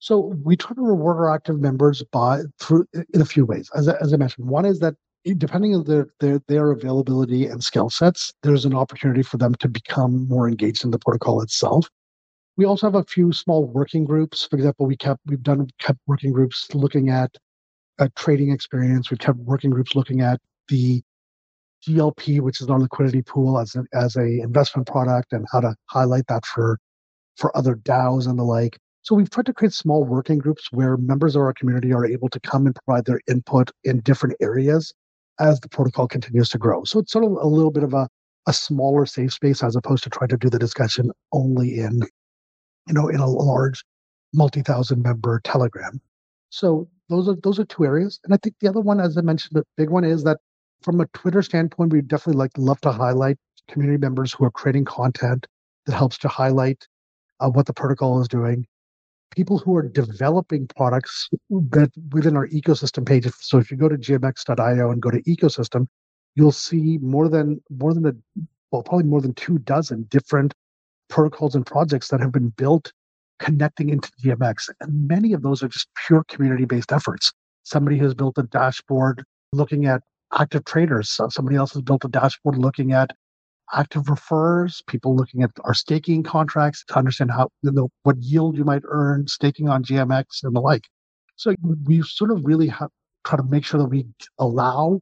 So 0.00 0.34
we 0.44 0.56
try 0.56 0.74
to 0.74 0.82
reward 0.82 1.16
our 1.16 1.34
active 1.34 1.60
members 1.60 2.02
by 2.12 2.42
through 2.60 2.86
in 3.12 3.20
a 3.20 3.24
few 3.24 3.44
ways. 3.44 3.68
As, 3.74 3.88
as 3.88 4.12
I 4.12 4.16
mentioned, 4.16 4.48
one 4.48 4.64
is 4.64 4.78
that 4.80 4.94
depending 5.36 5.74
on 5.74 5.84
their, 5.84 6.08
their 6.20 6.40
their 6.46 6.70
availability 6.70 7.46
and 7.46 7.62
skill 7.62 7.90
sets, 7.90 8.32
there's 8.42 8.64
an 8.64 8.74
opportunity 8.74 9.22
for 9.22 9.36
them 9.36 9.54
to 9.56 9.68
become 9.68 10.28
more 10.28 10.48
engaged 10.48 10.84
in 10.84 10.90
the 10.90 10.98
protocol 10.98 11.42
itself. 11.42 11.88
We 12.56 12.64
also 12.64 12.86
have 12.86 12.94
a 12.94 13.04
few 13.04 13.32
small 13.32 13.66
working 13.66 14.04
groups. 14.04 14.46
For 14.46 14.56
example, 14.56 14.86
we 14.86 14.96
kept 14.96 15.20
we've 15.26 15.42
done 15.42 15.68
kept 15.78 15.98
working 16.06 16.32
groups 16.32 16.72
looking 16.74 17.10
at 17.10 17.36
a 17.98 18.08
trading 18.10 18.50
experience. 18.52 19.10
We've 19.10 19.18
kept 19.18 19.38
working 19.38 19.70
groups 19.70 19.94
looking 19.94 20.20
at 20.20 20.40
the 20.68 21.02
GLP, 21.86 22.40
which 22.40 22.60
is 22.60 22.68
our 22.68 22.78
liquidity 22.78 23.22
pool, 23.22 23.58
as 23.58 23.74
a, 23.76 23.84
as 23.94 24.16
a 24.16 24.40
investment 24.40 24.86
product, 24.86 25.32
and 25.32 25.46
how 25.52 25.60
to 25.60 25.74
highlight 25.86 26.26
that 26.28 26.44
for 26.46 26.78
for 27.36 27.56
other 27.56 27.76
DAOs 27.76 28.26
and 28.26 28.38
the 28.38 28.44
like. 28.44 28.78
So 29.02 29.14
we've 29.14 29.30
tried 29.30 29.46
to 29.46 29.54
create 29.54 29.72
small 29.72 30.04
working 30.04 30.38
groups 30.38 30.68
where 30.72 30.96
members 30.96 31.36
of 31.36 31.42
our 31.42 31.54
community 31.54 31.92
are 31.92 32.04
able 32.04 32.28
to 32.30 32.40
come 32.40 32.66
and 32.66 32.74
provide 32.84 33.04
their 33.04 33.20
input 33.28 33.70
in 33.84 34.00
different 34.00 34.36
areas 34.40 34.92
as 35.38 35.60
the 35.60 35.68
protocol 35.68 36.08
continues 36.08 36.48
to 36.50 36.58
grow. 36.58 36.84
So 36.84 36.98
it's 36.98 37.12
sort 37.12 37.24
of 37.24 37.32
a 37.32 37.46
little 37.46 37.70
bit 37.70 37.84
of 37.84 37.94
a, 37.94 38.08
a 38.46 38.52
smaller 38.52 39.06
safe 39.06 39.32
space 39.32 39.62
as 39.62 39.76
opposed 39.76 40.02
to 40.04 40.10
trying 40.10 40.28
to 40.28 40.36
do 40.36 40.50
the 40.50 40.58
discussion 40.58 41.12
only 41.32 41.78
in, 41.78 42.02
you 42.86 42.94
know, 42.94 43.08
in 43.08 43.20
a 43.20 43.26
large 43.26 43.84
multi-thousand 44.34 45.02
member 45.02 45.40
telegram. 45.44 46.00
So 46.50 46.88
those 47.08 47.28
are 47.28 47.36
those 47.42 47.58
are 47.58 47.64
two 47.64 47.84
areas. 47.84 48.20
And 48.24 48.34
I 48.34 48.38
think 48.42 48.56
the 48.60 48.68
other 48.68 48.80
one, 48.80 49.00
as 49.00 49.16
I 49.16 49.20
mentioned, 49.20 49.56
the 49.56 49.64
big 49.76 49.90
one 49.90 50.04
is 50.04 50.24
that 50.24 50.38
from 50.82 51.00
a 51.00 51.06
Twitter 51.06 51.42
standpoint, 51.42 51.92
we 51.92 52.02
definitely 52.02 52.38
like 52.38 52.52
love 52.56 52.80
to 52.82 52.92
highlight 52.92 53.38
community 53.68 53.98
members 53.98 54.32
who 54.32 54.44
are 54.44 54.50
creating 54.50 54.84
content 54.84 55.46
that 55.86 55.94
helps 55.94 56.18
to 56.18 56.28
highlight 56.28 56.86
uh, 57.40 57.48
what 57.48 57.66
the 57.66 57.72
protocol 57.74 58.20
is 58.20 58.28
doing. 58.28 58.66
People 59.34 59.58
who 59.58 59.76
are 59.76 59.82
developing 59.82 60.66
products 60.68 61.28
that 61.50 61.90
within 62.12 62.36
our 62.36 62.48
ecosystem 62.48 63.06
page. 63.06 63.28
So 63.40 63.58
if 63.58 63.70
you 63.70 63.76
go 63.76 63.88
to 63.88 63.96
gmx.io 63.96 64.90
and 64.90 65.02
go 65.02 65.10
to 65.10 65.22
ecosystem, 65.22 65.86
you'll 66.34 66.52
see 66.52 66.98
more 66.98 67.28
than 67.28 67.60
more 67.70 67.92
than 67.92 68.06
a 68.06 68.12
well, 68.70 68.82
probably 68.82 69.04
more 69.04 69.20
than 69.20 69.34
two 69.34 69.58
dozen 69.58 70.04
different 70.04 70.54
protocols 71.08 71.54
and 71.54 71.64
projects 71.64 72.08
that 72.08 72.20
have 72.20 72.32
been 72.32 72.50
built 72.50 72.92
connecting 73.38 73.90
into 73.90 74.10
GMX. 74.22 74.68
And 74.80 75.08
many 75.08 75.32
of 75.32 75.42
those 75.42 75.62
are 75.62 75.68
just 75.68 75.88
pure 76.06 76.24
community 76.28 76.64
based 76.64 76.92
efforts. 76.92 77.32
Somebody 77.62 77.98
has 77.98 78.14
built 78.14 78.38
a 78.38 78.42
dashboard 78.44 79.24
looking 79.52 79.86
at 79.86 80.02
active 80.38 80.64
traders. 80.64 81.10
So 81.10 81.28
somebody 81.28 81.56
else 81.56 81.72
has 81.72 81.82
built 81.82 82.04
a 82.04 82.08
dashboard 82.08 82.58
looking 82.58 82.92
at 82.92 83.12
active 83.74 84.04
referrers, 84.04 84.84
people 84.86 85.14
looking 85.14 85.42
at 85.42 85.50
our 85.64 85.74
staking 85.74 86.22
contracts 86.22 86.84
to 86.88 86.98
understand 86.98 87.30
how 87.30 87.50
you 87.62 87.70
know, 87.70 87.88
what 88.02 88.16
yield 88.18 88.56
you 88.56 88.64
might 88.64 88.82
earn 88.88 89.26
staking 89.28 89.68
on 89.68 89.84
GMX 89.84 90.42
and 90.42 90.54
the 90.56 90.60
like. 90.60 90.84
So 91.36 91.54
we 91.84 92.02
sort 92.02 92.30
of 92.30 92.44
really 92.44 92.68
have 92.68 92.90
try 93.24 93.36
to 93.36 93.42
make 93.44 93.64
sure 93.64 93.78
that 93.78 93.88
we 93.88 94.06
allow 94.38 95.00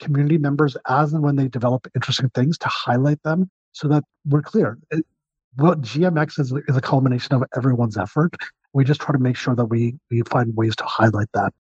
community 0.00 0.38
members 0.38 0.76
as 0.88 1.12
and 1.12 1.22
when 1.22 1.36
they 1.36 1.48
develop 1.48 1.88
interesting 1.94 2.30
things 2.30 2.58
to 2.58 2.68
highlight 2.68 3.22
them 3.22 3.50
so 3.72 3.88
that 3.88 4.04
we're 4.24 4.42
clear. 4.42 4.78
It, 4.90 5.04
what 5.56 5.80
GMX 5.80 6.38
is, 6.38 6.52
is 6.68 6.76
a 6.76 6.80
culmination 6.80 7.34
of 7.34 7.42
everyone's 7.56 7.96
effort. 7.96 8.34
We 8.74 8.84
just 8.84 9.00
try 9.00 9.12
to 9.12 9.18
make 9.18 9.36
sure 9.36 9.54
that 9.54 9.64
we 9.64 9.96
we 10.10 10.22
find 10.22 10.54
ways 10.54 10.76
to 10.76 10.84
highlight 10.84 11.28
that. 11.32 11.52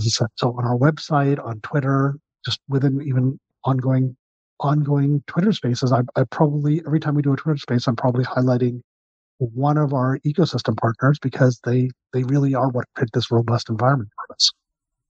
As 0.00 0.06
I 0.06 0.24
said, 0.24 0.28
so 0.36 0.56
on 0.56 0.64
our 0.64 0.78
website, 0.78 1.44
on 1.44 1.60
Twitter, 1.60 2.16
just 2.44 2.58
within 2.68 3.02
even 3.02 3.38
ongoing 3.64 4.16
ongoing 4.60 5.22
Twitter 5.26 5.52
spaces, 5.52 5.92
I, 5.92 6.00
I 6.16 6.24
probably 6.24 6.82
every 6.86 7.00
time 7.00 7.14
we 7.14 7.22
do 7.22 7.34
a 7.34 7.36
Twitter 7.36 7.58
space, 7.58 7.86
I'm 7.86 7.96
probably 7.96 8.24
highlighting 8.24 8.80
one 9.38 9.76
of 9.76 9.92
our 9.92 10.18
ecosystem 10.20 10.76
partners 10.76 11.18
because 11.18 11.60
they 11.64 11.90
they 12.14 12.22
really 12.24 12.54
are 12.54 12.68
what 12.70 12.86
create 12.94 13.10
this 13.12 13.30
robust 13.30 13.68
environment 13.68 14.08
for 14.16 14.34
us. 14.34 14.52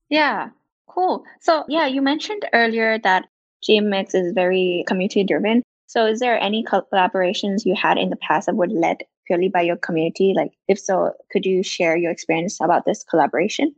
Yeah, 0.09 0.49
cool. 0.87 1.23
So 1.39 1.63
yeah, 1.69 1.85
you 1.85 2.01
mentioned 2.01 2.43
earlier 2.53 2.99
that 2.99 3.27
GMX 3.67 4.13
is 4.13 4.33
very 4.33 4.83
community 4.87 5.23
driven. 5.23 5.63
So 5.87 6.05
is 6.05 6.19
there 6.19 6.39
any 6.39 6.63
collaborations 6.63 7.65
you 7.65 7.75
had 7.75 7.97
in 7.97 8.09
the 8.09 8.15
past 8.17 8.47
that 8.47 8.55
were 8.55 8.67
led 8.67 9.03
purely 9.25 9.47
by 9.47 9.61
your 9.61 9.77
community? 9.77 10.33
Like 10.35 10.51
if 10.67 10.79
so, 10.79 11.13
could 11.31 11.45
you 11.45 11.63
share 11.63 11.95
your 11.95 12.11
experience 12.11 12.59
about 12.61 12.85
this 12.85 13.03
collaboration? 13.03 13.73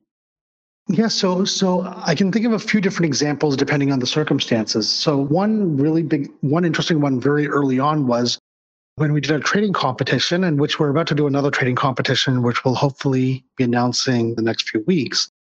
Yeah, 0.89 1.07
so 1.07 1.45
so 1.45 1.81
I 2.05 2.13
can 2.13 2.31
think 2.31 2.45
of 2.45 2.51
a 2.51 2.59
few 2.59 2.81
different 2.81 3.05
examples 3.05 3.55
depending 3.55 3.91
on 3.91 3.99
the 3.99 4.07
circumstances. 4.07 4.89
So 4.89 5.17
one 5.17 5.77
really 5.77 6.03
big, 6.03 6.29
one 6.41 6.65
interesting 6.65 6.99
one 6.99 7.21
very 7.21 7.47
early 7.47 7.79
on 7.79 8.05
was 8.05 8.37
when 8.95 9.13
we 9.13 9.21
did 9.21 9.31
a 9.31 9.39
trading 9.39 9.73
competition, 9.73 10.43
in 10.43 10.57
which 10.57 10.79
we're 10.79 10.89
about 10.89 11.07
to 11.07 11.15
do 11.15 11.25
another 11.25 11.49
trading 11.51 11.75
competition, 11.75 12.43
which 12.43 12.65
we'll 12.65 12.75
hopefully 12.75 13.45
be 13.55 13.63
announcing 13.63 14.35
the 14.35 14.41
next 14.41 14.69
few 14.69 14.83
weeks. 14.85 15.31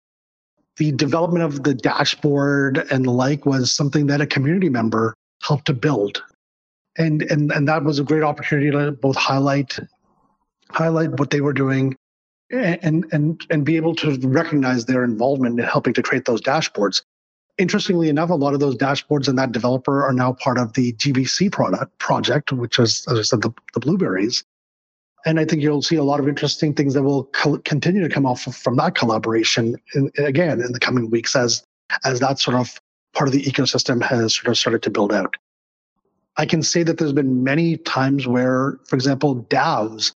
The 0.77 0.93
development 0.93 1.45
of 1.45 1.65
the 1.65 1.75
dashboard 1.75 2.79
and 2.91 3.05
the 3.05 3.11
like 3.11 3.45
was 3.45 3.75
something 3.75 4.07
that 4.07 4.21
a 4.21 4.27
community 4.27 4.69
member 4.69 5.15
helped 5.43 5.67
to 5.67 5.75
build, 5.75 6.23
and 6.97 7.21
and 7.23 7.51
and 7.51 7.67
that 7.67 7.83
was 7.83 7.99
a 7.99 8.05
great 8.05 8.23
opportunity 8.23 8.71
to 8.71 8.93
both 8.93 9.17
highlight 9.17 9.79
highlight 10.71 11.19
what 11.19 11.31
they 11.31 11.41
were 11.41 11.53
doing 11.53 11.97
and 12.53 13.07
and 13.13 13.45
and 13.51 13.65
be 13.65 13.77
able 13.77 13.95
to 13.97 14.19
recognize 14.29 14.85
their 14.85 15.05
involvement 15.05 15.59
in 15.59 15.67
helping 15.67 15.95
to 15.95 16.03
create 16.03 16.27
those 16.27 16.41
dashboards. 16.41 17.03
Interestingly 17.59 18.09
enough, 18.09 18.31
a 18.31 18.35
lot 18.35 18.55
of 18.55 18.61
those 18.61 18.77
dashboards 18.77 19.29
and 19.29 19.39
that 19.39 19.53
developer 19.53 20.05
are 20.05 20.13
now 20.13 20.33
part 20.33 20.59
of 20.59 20.73
the 20.73 20.93
GBC 20.95 21.53
product 21.53 21.99
project, 21.99 22.53
which 22.53 22.79
is, 22.79 23.07
as 23.11 23.19
I 23.19 23.23
said, 23.23 23.43
the, 23.43 23.51
the 23.75 23.81
blueberries. 23.81 24.43
And 25.25 25.39
I 25.39 25.45
think 25.45 25.63
you'll 25.63 25.83
see 25.83 25.97
a 25.97 26.03
lot 26.03 26.19
of 26.19 26.29
interesting 26.29 26.75
things 26.75 26.95
that 26.95 27.03
will 27.03 27.25
co- 27.27 27.59
continue 27.59 28.03
to 28.03 28.09
come 28.09 28.27
off 28.27 28.43
from 28.43 28.77
that 28.77 28.95
collaboration. 28.95 29.77
In, 29.95 30.11
again, 30.19 30.61
in 30.61 30.73
the 30.73 30.81
coming 30.81 31.11
weeks, 31.11 31.37
as 31.37 31.63
as 32.05 32.21
that 32.21 32.39
sort 32.39 32.57
of 32.57 32.81
part 33.15 33.29
of 33.29 33.33
the 33.33 33.43
ecosystem 33.43 34.03
has 34.03 34.37
sort 34.37 34.49
of 34.49 34.59
started 34.59 34.83
to 34.83 34.91
build 34.91 35.13
out. 35.13 35.37
I 36.39 36.47
can 36.47 36.63
say 36.63 36.83
that 36.83 36.97
there's 36.97 37.13
been 37.13 37.45
many 37.45 37.77
times 37.77 38.27
where, 38.27 38.79
for 38.87 38.97
example, 38.97 39.45
DAOs 39.51 40.13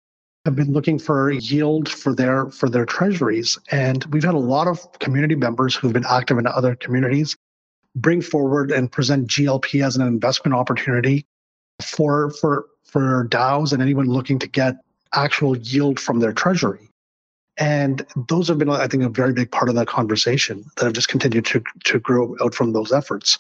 have 0.46 0.56
been 0.56 0.74
looking 0.74 1.00
for 1.00 1.32
yield 1.32 1.90
for 1.90 2.14
their 2.14 2.50
for 2.52 2.70
their 2.70 2.86
treasuries. 2.86 3.58
And 3.72 4.04
we've 4.06 4.24
had 4.24 4.36
a 4.36 4.40
lot 4.40 4.68
of 4.68 5.00
community 5.00 5.36
members 5.36 5.76
who've 5.76 5.94
been 5.94 6.06
active 6.08 6.38
in 6.38 6.48
other 6.48 6.76
communities 6.76 7.36
bring 7.96 8.22
forward 8.22 8.72
and 8.72 8.92
present 8.92 9.28
glp 9.28 9.82
as 9.84 9.96
an 9.96 10.06
investment 10.06 10.54
opportunity 10.54 11.26
for 11.82 12.30
for 12.32 12.66
for 12.84 13.28
daos 13.30 13.74
and 13.74 13.82
anyone 13.82 14.06
looking 14.06 14.38
to 14.40 14.48
get 14.48 14.76
actual 15.14 15.58
yield 15.58 16.00
from 16.00 16.20
their 16.20 16.34
treasury. 16.34 16.90
And 17.58 18.06
those 18.28 18.50
have 18.50 18.58
been 18.58 18.70
i 18.70 18.88
think 18.88 19.04
a 19.04 19.10
very 19.10 19.34
big 19.34 19.50
part 19.52 19.70
of 19.70 19.76
that 19.76 19.88
conversation 19.88 20.64
that 20.76 20.86
have 20.86 20.94
just 20.94 21.08
continued 21.08 21.46
to 21.46 21.64
to 21.86 22.00
grow 22.00 22.36
out 22.42 22.54
from 22.54 22.74
those 22.74 22.92
efforts 22.92 23.38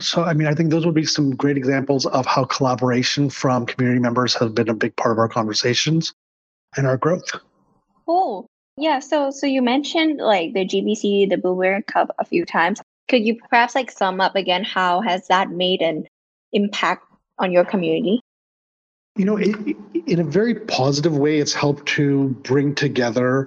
so, 0.00 0.24
I 0.24 0.34
mean, 0.34 0.48
I 0.48 0.54
think 0.54 0.70
those 0.70 0.84
would 0.84 0.94
be 0.94 1.04
some 1.04 1.30
great 1.30 1.56
examples 1.56 2.06
of 2.06 2.26
how 2.26 2.44
collaboration 2.44 3.30
from 3.30 3.66
community 3.66 4.00
members 4.00 4.34
has 4.34 4.50
been 4.50 4.68
a 4.68 4.74
big 4.74 4.96
part 4.96 5.12
of 5.12 5.18
our 5.18 5.28
conversations 5.28 6.12
and 6.76 6.86
our 6.86 6.96
growth. 6.96 7.30
Cool. 8.06 8.46
Yeah. 8.76 8.98
So, 9.00 9.30
so 9.30 9.46
you 9.46 9.62
mentioned 9.62 10.18
like 10.18 10.54
the 10.54 10.66
GBC, 10.66 11.28
the 11.28 11.36
Blueberry 11.36 11.82
Club 11.82 12.08
a 12.18 12.24
few 12.24 12.44
times. 12.44 12.80
Could 13.08 13.24
you 13.24 13.38
perhaps 13.50 13.74
like 13.74 13.90
sum 13.90 14.20
up 14.20 14.34
again 14.34 14.64
how 14.64 15.00
has 15.02 15.26
that 15.28 15.50
made 15.50 15.82
an 15.82 16.06
impact 16.52 17.04
on 17.38 17.52
your 17.52 17.64
community? 17.64 18.20
You 19.16 19.26
know, 19.26 19.36
it, 19.36 19.54
in 20.06 20.20
a 20.20 20.24
very 20.24 20.54
positive 20.54 21.16
way, 21.16 21.38
it's 21.38 21.52
helped 21.52 21.86
to 21.88 22.30
bring 22.42 22.74
together 22.74 23.46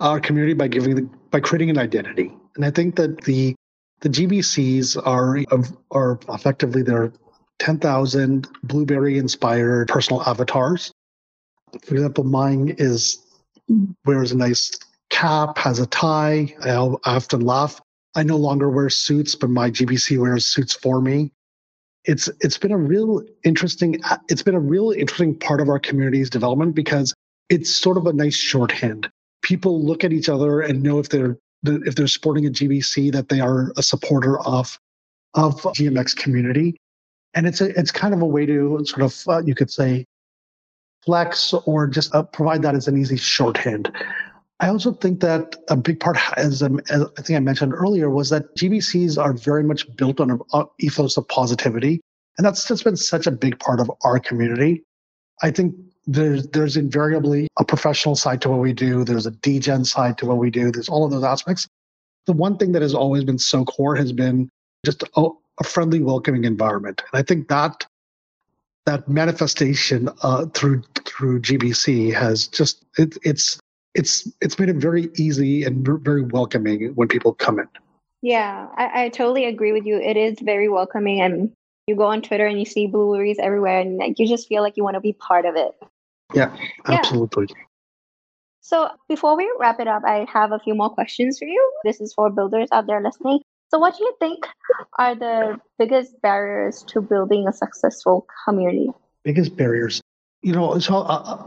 our 0.00 0.18
community 0.18 0.54
by 0.54 0.68
giving 0.68 0.94
the, 0.94 1.02
by 1.30 1.40
creating 1.40 1.70
an 1.70 1.78
identity. 1.78 2.32
And 2.56 2.64
I 2.64 2.70
think 2.70 2.96
that 2.96 3.20
the 3.22 3.54
the 4.00 4.08
GBCs 4.08 4.96
are 5.06 5.38
are 5.90 6.18
effectively 6.28 6.82
their 6.82 7.12
10,000 7.58 8.48
blueberry 8.64 9.18
inspired 9.18 9.88
personal 9.88 10.22
avatars. 10.22 10.92
For 11.82 11.94
example, 11.94 12.24
mine 12.24 12.74
is 12.78 13.18
wears 14.04 14.32
a 14.32 14.36
nice 14.36 14.70
cap, 15.10 15.58
has 15.58 15.78
a 15.78 15.86
tie. 15.86 16.54
I 16.62 16.70
often 16.70 17.40
laugh. 17.40 17.80
I 18.14 18.22
no 18.22 18.36
longer 18.36 18.70
wear 18.70 18.90
suits, 18.90 19.34
but 19.34 19.50
my 19.50 19.70
GBC 19.70 20.18
wears 20.18 20.46
suits 20.46 20.74
for 20.74 21.00
me. 21.00 21.32
It's 22.04 22.28
it's 22.40 22.58
been 22.58 22.72
a 22.72 22.78
real 22.78 23.22
interesting 23.44 24.00
it's 24.28 24.42
been 24.42 24.54
a 24.54 24.60
real 24.60 24.90
interesting 24.90 25.38
part 25.38 25.60
of 25.60 25.68
our 25.68 25.78
community's 25.78 26.28
development 26.28 26.74
because 26.74 27.14
it's 27.48 27.70
sort 27.70 27.96
of 27.96 28.06
a 28.06 28.12
nice 28.12 28.36
shorthand. 28.36 29.08
People 29.42 29.82
look 29.82 30.04
at 30.04 30.12
each 30.12 30.28
other 30.28 30.60
and 30.60 30.82
know 30.82 30.98
if 30.98 31.08
they're 31.08 31.38
if 31.64 31.94
they're 31.94 32.06
supporting 32.06 32.46
a 32.46 32.50
GBC, 32.50 33.12
that 33.12 33.28
they 33.28 33.40
are 33.40 33.72
a 33.76 33.82
supporter 33.82 34.40
of 34.40 34.78
of 35.34 35.60
GMX 35.62 36.16
community, 36.16 36.76
and 37.34 37.46
it's 37.46 37.60
a, 37.60 37.78
it's 37.78 37.90
kind 37.90 38.14
of 38.14 38.22
a 38.22 38.26
way 38.26 38.46
to 38.46 38.84
sort 38.84 39.02
of 39.02 39.24
uh, 39.28 39.42
you 39.44 39.54
could 39.54 39.70
say 39.70 40.04
flex 41.04 41.52
or 41.66 41.86
just 41.86 42.14
uh, 42.14 42.22
provide 42.22 42.62
that 42.62 42.74
as 42.74 42.88
an 42.88 42.96
easy 42.96 43.16
shorthand. 43.16 43.92
I 44.60 44.68
also 44.68 44.92
think 44.92 45.20
that 45.20 45.56
a 45.68 45.76
big 45.76 46.00
part, 46.00 46.16
as, 46.36 46.62
um, 46.62 46.80
as, 46.88 47.04
I 47.18 47.22
think 47.22 47.36
I 47.36 47.40
mentioned 47.40 47.74
earlier, 47.74 48.08
was 48.08 48.30
that 48.30 48.54
GBCs 48.56 49.22
are 49.22 49.32
very 49.32 49.64
much 49.64 49.94
built 49.96 50.20
on 50.20 50.30
an 50.30 50.40
uh, 50.52 50.64
ethos 50.78 51.16
of 51.16 51.26
positivity, 51.28 52.00
and 52.38 52.46
that's 52.46 52.66
just 52.66 52.84
been 52.84 52.96
such 52.96 53.26
a 53.26 53.30
big 53.30 53.58
part 53.58 53.80
of 53.80 53.90
our 54.04 54.18
community. 54.20 54.84
I 55.42 55.50
think 55.50 55.74
there's 56.06 56.46
there's 56.48 56.76
invariably 56.76 57.48
a 57.58 57.64
professional 57.64 58.16
side 58.16 58.42
to 58.42 58.50
what 58.50 58.60
we 58.60 58.72
do. 58.72 59.04
There's 59.04 59.26
a 59.26 59.30
degen 59.30 59.84
side 59.84 60.18
to 60.18 60.26
what 60.26 60.38
we 60.38 60.50
do. 60.50 60.70
There's 60.70 60.88
all 60.88 61.04
of 61.04 61.10
those 61.10 61.24
aspects. 61.24 61.66
The 62.26 62.32
one 62.32 62.56
thing 62.56 62.72
that 62.72 62.82
has 62.82 62.94
always 62.94 63.24
been 63.24 63.38
so 63.38 63.64
core 63.64 63.96
has 63.96 64.12
been 64.12 64.50
just 64.84 65.04
a, 65.16 65.28
a 65.60 65.64
friendly, 65.64 66.02
welcoming 66.02 66.44
environment, 66.44 67.02
and 67.12 67.18
I 67.18 67.22
think 67.22 67.48
that 67.48 67.86
that 68.86 69.08
manifestation 69.08 70.10
uh, 70.22 70.46
through 70.46 70.82
through 71.04 71.40
GBC 71.40 72.12
has 72.12 72.46
just 72.48 72.84
it, 72.98 73.16
it's 73.22 73.58
it's 73.94 74.30
it's 74.40 74.58
made 74.58 74.68
it 74.68 74.76
very 74.76 75.10
easy 75.16 75.64
and 75.64 75.86
very 76.02 76.22
welcoming 76.22 76.92
when 76.94 77.08
people 77.08 77.32
come 77.32 77.58
in. 77.58 77.68
Yeah, 78.22 78.68
I, 78.76 79.04
I 79.04 79.08
totally 79.10 79.44
agree 79.44 79.72
with 79.72 79.84
you. 79.84 79.98
It 79.98 80.16
is 80.16 80.38
very 80.40 80.68
welcoming, 80.68 81.20
and 81.20 81.52
you 81.86 81.96
go 81.96 82.04
on 82.04 82.22
Twitter 82.22 82.46
and 82.46 82.58
you 82.58 82.64
see 82.64 82.86
blueberries 82.86 83.38
everywhere, 83.38 83.80
and 83.80 84.18
you 84.18 84.26
just 84.26 84.48
feel 84.48 84.62
like 84.62 84.76
you 84.76 84.84
want 84.84 84.94
to 84.94 85.00
be 85.00 85.12
part 85.12 85.46
of 85.46 85.56
it. 85.56 85.74
Yeah, 86.32 86.56
absolutely. 86.86 87.46
Yeah. 87.50 87.64
So 88.60 88.88
before 89.08 89.36
we 89.36 89.52
wrap 89.58 89.78
it 89.78 89.88
up, 89.88 90.02
I 90.06 90.26
have 90.32 90.52
a 90.52 90.58
few 90.58 90.74
more 90.74 90.88
questions 90.88 91.38
for 91.38 91.44
you. 91.44 91.72
This 91.84 92.00
is 92.00 92.14
for 92.14 92.30
builders 92.30 92.68
out 92.72 92.86
there 92.86 93.02
listening. 93.02 93.40
So, 93.70 93.78
what 93.78 93.96
do 93.98 94.04
you 94.04 94.14
think 94.20 94.46
are 94.98 95.14
the 95.14 95.58
biggest 95.78 96.20
barriers 96.22 96.82
to 96.88 97.00
building 97.00 97.46
a 97.48 97.52
successful 97.52 98.26
community? 98.46 98.88
Biggest 99.24 99.56
barriers, 99.56 100.00
you 100.42 100.52
know, 100.52 100.78
so 100.78 100.98
uh, 100.98 101.42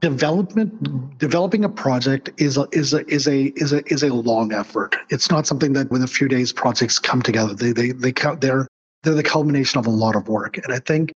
development, 0.00 1.18
developing 1.18 1.64
a 1.64 1.68
project 1.68 2.30
is 2.38 2.56
a 2.56 2.66
is 2.72 2.92
a 2.92 3.06
is 3.10 3.28
a 3.28 3.52
is 3.56 3.72
a 3.72 3.82
is 3.92 4.02
a 4.02 4.12
long 4.12 4.52
effort. 4.52 4.96
It's 5.10 5.30
not 5.30 5.46
something 5.46 5.74
that 5.74 5.90
within 5.90 6.04
a 6.04 6.08
few 6.08 6.28
days 6.28 6.52
projects 6.52 6.98
come 6.98 7.22
together. 7.22 7.54
They 7.54 7.72
they 7.72 7.92
they 7.92 8.12
they're 8.40 8.66
they're 9.02 9.14
the 9.14 9.22
culmination 9.22 9.78
of 9.78 9.86
a 9.86 9.90
lot 9.90 10.16
of 10.16 10.28
work, 10.28 10.56
and 10.58 10.72
I 10.74 10.78
think 10.78 11.12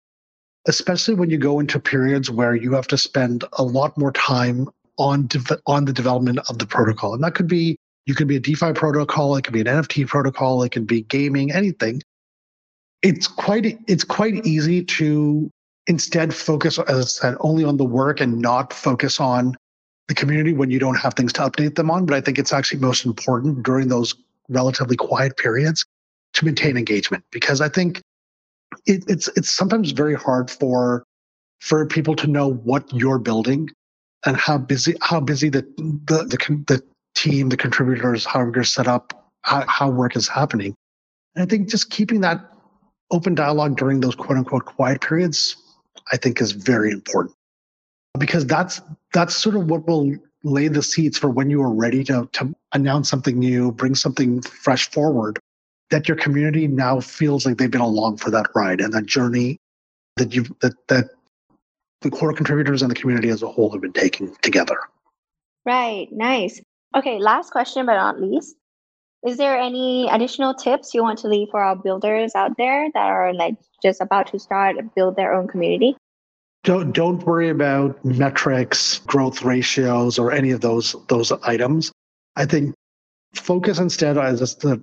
especially 0.67 1.15
when 1.15 1.30
you 1.30 1.38
go 1.38 1.60
into 1.60 1.80
periods 1.80 2.30
where 2.30 2.56
you 2.56 2.73
have 2.73 2.88
to 2.88 2.97
spend 2.97 3.43
a 3.53 3.63
lot 3.63 3.97
more 3.97 4.12
time 4.12 4.69
on 4.99 5.27
de- 5.27 5.60
on 5.65 5.86
the 5.86 5.93
development 5.93 6.39
of 6.49 6.60
the 6.60 6.65
protocol, 6.65 7.13
and 7.13 7.23
that 7.23 7.36
could 7.36 7.47
be 7.47 7.77
you 8.06 8.15
could 8.15 8.27
be 8.27 8.38
a 8.38 8.39
DeFi 8.39 8.73
protocol, 8.73 9.36
it 9.36 9.43
could 9.43 9.53
be 9.53 9.62
an 9.62 9.67
NFT 9.67 10.08
protocol, 10.08 10.63
it 10.63 10.71
could 10.71 10.88
be 10.88 11.01
gaming, 11.01 11.51
anything. 11.51 12.01
It's 13.01 13.27
quite 13.27 13.80
it's 13.88 14.03
quite 14.03 14.45
easy 14.45 14.84
to 14.84 15.49
instead 15.88 16.34
focus, 16.34 16.80
as 16.80 16.97
I 16.97 17.01
said, 17.01 17.38
only 17.39 17.63
on 17.63 17.77
the 17.77 17.86
work 17.86 18.19
and 18.19 18.39
not 18.39 18.73
focus 18.73 19.19
on 19.19 19.56
the 20.08 20.13
community 20.13 20.53
when 20.53 20.71
you 20.71 20.80
don't 20.80 20.95
have 20.95 21.13
things 21.13 21.34
to 21.34 21.41
update 21.41 21.75
them 21.75 21.91
on. 21.91 22.06
But 22.06 22.15
I 22.15 22.21
think 22.21 22.39
it's 22.39 22.53
actually 22.53 22.80
most 22.80 23.06
important 23.06 23.63
during 23.63 23.88
those 23.88 24.15
relatively 24.49 24.95
quiet 24.95 25.38
periods 25.38 25.86
to 26.34 26.45
maintain 26.45 26.77
engagement 26.77 27.23
because 27.32 27.62
I 27.62 27.69
think 27.69 28.01
it, 28.86 29.03
it's 29.08 29.27
it's 29.30 29.51
sometimes 29.51 29.91
very 29.91 30.15
hard 30.15 30.49
for 30.49 31.03
for 31.60 31.86
people 31.86 32.15
to 32.15 32.27
know 32.27 32.53
what 32.53 32.91
you're 32.93 33.19
building 33.19 33.69
and 34.25 34.38
how 34.38 34.58
busy 34.58 34.95
how 35.01 35.19
busy 35.19 35.49
the 35.49 35.62
the 35.77 36.23
the, 36.23 36.63
the 36.67 36.84
team, 37.17 37.49
the 37.49 37.58
contributors, 37.58 38.25
how 38.25 38.39
you're 38.39 38.63
set 38.63 38.88
up, 38.88 39.32
how, 39.41 39.65
how 39.67 39.89
work 39.89 40.15
is 40.15 40.27
happening. 40.27 40.75
And 41.36 41.43
I 41.43 41.45
think 41.47 41.67
just 41.67 41.89
keeping 41.89 42.21
that 42.21 42.39
open 43.10 43.34
dialogue 43.34 43.75
during 43.75 43.99
those 43.99 44.15
quote 44.15 44.38
unquote 44.38 44.65
quiet 44.65 45.01
periods, 45.01 45.56
I 46.12 46.17
think 46.17 46.39
is 46.39 46.51
very 46.51 46.91
important 46.91 47.36
because 48.19 48.45
that's 48.45 48.82
that's 49.13 49.36
sort 49.36 49.56
of 49.56 49.69
what 49.69 49.88
will 49.88 50.15
lay 50.43 50.67
the 50.67 50.84
seeds 50.84 51.17
for 51.17 51.30
when 51.30 51.49
you 51.49 51.62
are 51.62 51.73
ready 51.73 52.03
to, 52.03 52.30
to 52.34 52.56
announce 52.73 53.10
something 53.10 53.38
new, 53.38 53.71
bring 53.71 53.95
something 53.95 54.41
fresh 54.41 54.89
forward 54.91 55.39
that 55.89 56.08
your 56.08 56.17
community 56.17 56.67
now 56.67 57.00
feels 57.00 57.45
like 57.45 57.58
they've 57.58 57.71
been 57.71 57.82
along 57.82 58.17
for 58.17 58.30
that 58.32 58.47
ride 58.56 58.82
and 58.82 58.93
that 58.93 59.06
journey 59.06 59.58
that 60.17 60.34
you 60.34 60.43
that 60.62 60.73
that 60.88 61.10
the 62.02 62.10
core 62.10 62.34
contributors 62.34 62.82
and 62.82 62.91
the 62.91 62.95
community 62.95 63.30
as 63.30 63.41
a 63.41 63.47
whole 63.47 63.71
have 63.71 63.82
been 63.82 63.93
taking 63.93 64.36
together. 64.41 64.78
Right. 65.65 66.08
Nice. 66.12 66.62
Okay. 66.95 67.19
Last 67.19 67.52
question, 67.52 67.86
but 67.86 67.95
not 67.95 68.21
least. 68.21 68.56
Is 69.26 69.38
there 69.38 69.58
any 69.58 70.08
additional 70.10 70.54
tips 70.54 70.93
you 70.93 71.02
want 71.02 71.19
to 71.19 71.28
leave 71.28 71.50
for 71.50 71.62
our 71.62 71.76
builders 71.76 72.36
out 72.36 72.56
there 72.58 72.89
that 72.93 73.08
are 73.08 73.34
like 73.34 73.56
just 73.82 74.00
about 74.00 74.28
to 74.28 74.39
start 74.39 74.76
build 74.95 75.15
their 75.15 75.34
own 75.34 75.47
community? 75.47 75.95
Don't 76.63 76.91
don't 76.91 77.23
worry 77.26 77.50
about 77.50 78.04
metrics, 78.06 79.00
growth 79.00 79.43
ratios, 79.43 80.19
or 80.19 80.32
any 80.32 80.52
of 80.52 80.62
those 80.62 80.95
those 81.08 81.32
items. 81.32 81.91
I 82.36 82.45
think 82.45 82.76
focus 83.34 83.80
instead 83.80 84.17